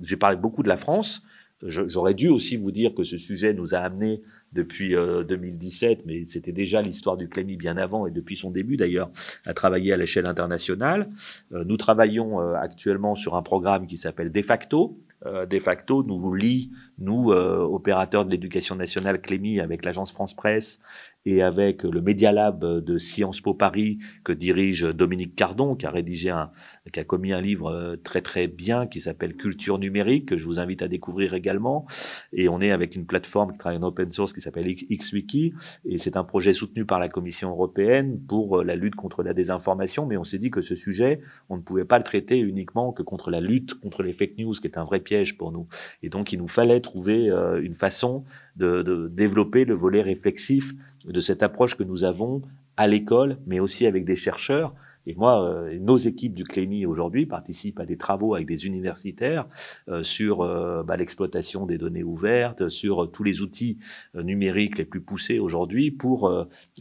[0.00, 1.24] j'ai parlé beaucoup de la France.
[1.62, 6.24] J'aurais dû aussi vous dire que ce sujet nous a amené depuis 2017, euh, mais
[6.24, 9.10] c'était déjà l'histoire du Clémy bien avant et depuis son début d'ailleurs
[9.44, 11.10] à travailler à l'échelle internationale.
[11.52, 14.98] Euh, nous travaillons euh, actuellement sur un programme qui s'appelle De facto.
[15.24, 20.80] de facto nous lie, nous, opérateurs de l'éducation nationale Clémy, avec l'agence France Presse
[21.26, 25.90] et avec le Media Lab de Sciences Po Paris que dirige Dominique Cardon, qui a
[25.90, 26.50] rédigé un,
[26.92, 30.44] qui a commis un livre euh, très très bien qui s'appelle Culture numérique, que je
[30.44, 31.86] vous invite à découvrir également.
[32.32, 35.52] Et on est avec une plateforme qui travaille en open source qui s'appelle XWiki,
[35.84, 39.34] et c'est un projet soutenu par la Commission européenne pour euh, la lutte contre la
[39.34, 40.06] désinformation.
[40.06, 43.02] Mais on s'est dit que ce sujet, on ne pouvait pas le traiter uniquement que
[43.02, 45.68] contre la lutte contre les fake news, qui est un vrai piège pour nous.
[46.02, 48.24] Et donc il nous fallait trouver euh, une façon
[48.56, 50.72] de, de développer le volet réflexif
[51.04, 52.42] de cette approche que nous avons
[52.76, 54.74] à l'école, mais aussi avec des chercheurs
[55.10, 59.46] et moi, euh, nos équipes du CLEMI aujourd'hui participent à des travaux avec des universitaires
[59.88, 63.78] euh, sur euh, bah, l'exploitation des données ouvertes, sur tous les outils
[64.14, 66.30] numériques les plus poussés aujourd'hui pour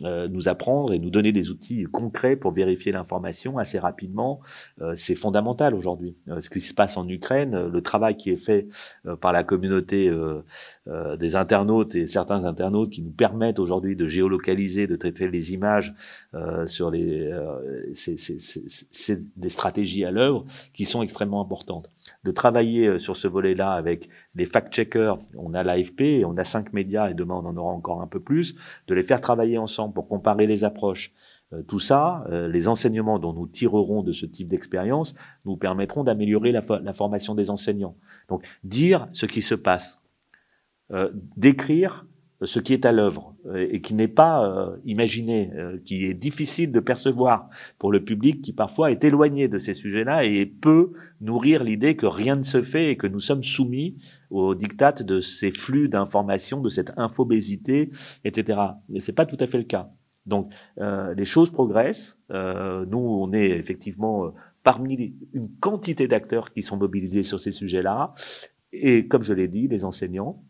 [0.02, 4.42] nous apprendre et nous donner des outils concrets pour vérifier l'information assez rapidement.
[4.96, 6.16] C'est fondamental aujourd'hui.
[6.40, 8.68] ce qui se passe en Ukraine, le travail qui est fait
[9.22, 10.12] par la communauté
[11.20, 15.94] des internautes et certains internautes qui nous permettent aujourd'hui de géolocaliser, de traiter les images
[16.66, 17.32] sur les
[17.94, 18.19] c'est
[19.36, 21.90] des stratégies à l'œuvre qui sont extrêmement importantes.
[22.24, 26.74] De travailler euh, sur ce volet-là avec les fact-checkers, on a l'AFP, on a cinq
[26.74, 28.56] médias et demain on en aura encore un peu plus,
[28.88, 31.14] de les faire travailler ensemble pour comparer les approches.
[31.54, 35.16] Euh, tout ça, euh, les enseignements dont nous tirerons de ce type d'expérience
[35.46, 36.62] nous permettront d'améliorer la,
[36.94, 37.96] formation des enseignants.
[38.28, 40.02] Donc dire ce qui se passe,
[41.38, 42.08] décrire
[42.46, 46.14] ce qui est à l'œuvre euh, et qui n'est pas euh, imaginé, euh, qui est
[46.14, 50.92] difficile de percevoir pour le public qui parfois est éloigné de ces sujets-là et peut
[51.20, 53.98] nourrir l'idée que rien ne se fait et que nous sommes soumis
[54.30, 57.90] aux dictats de ces flux d'informations, de cette infobésité,
[58.24, 58.60] etc.
[58.88, 59.90] Mais c'est pas tout à fait le cas.
[60.26, 62.20] Donc les choses progressent.
[62.30, 64.32] nous, on est effectivement
[64.64, 68.14] parmi une quantité d'acteurs qui sont mobilisés sur ces sujets-là.
[68.72, 70.44] Et comme je l'ai dit, les enseignants,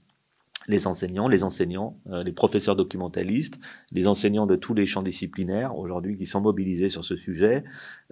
[0.68, 3.60] les enseignants, les enseignants, euh, les professeurs documentalistes,
[3.92, 7.64] les enseignants de tous les champs disciplinaires aujourd'hui qui sont mobilisés sur ce sujet.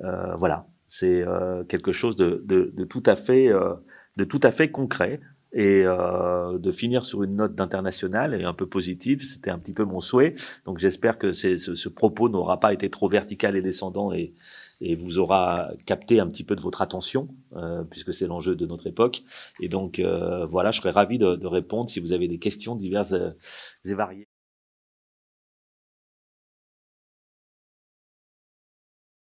[0.03, 3.51] Euh, voilà, c'est euh, quelque chose de, de, de, tout à fait,
[4.17, 5.19] de tout à fait concret
[5.53, 9.85] et de finir sur une note d'international et un peu positive, c'était un petit peu
[9.85, 10.35] mon souhait.
[10.65, 14.33] Donc j'espère que ce, ce propos n'aura pas été trop vertical et descendant et,
[14.81, 18.65] et vous aura capté un petit peu de votre attention, euh, puisque c'est l'enjeu de
[18.65, 19.23] notre époque.
[19.59, 22.75] Et donc, euh, voilà, je serais ravi de, de, répondre si vous avez des questions
[22.75, 23.31] diverses euh,
[23.85, 24.26] et variées.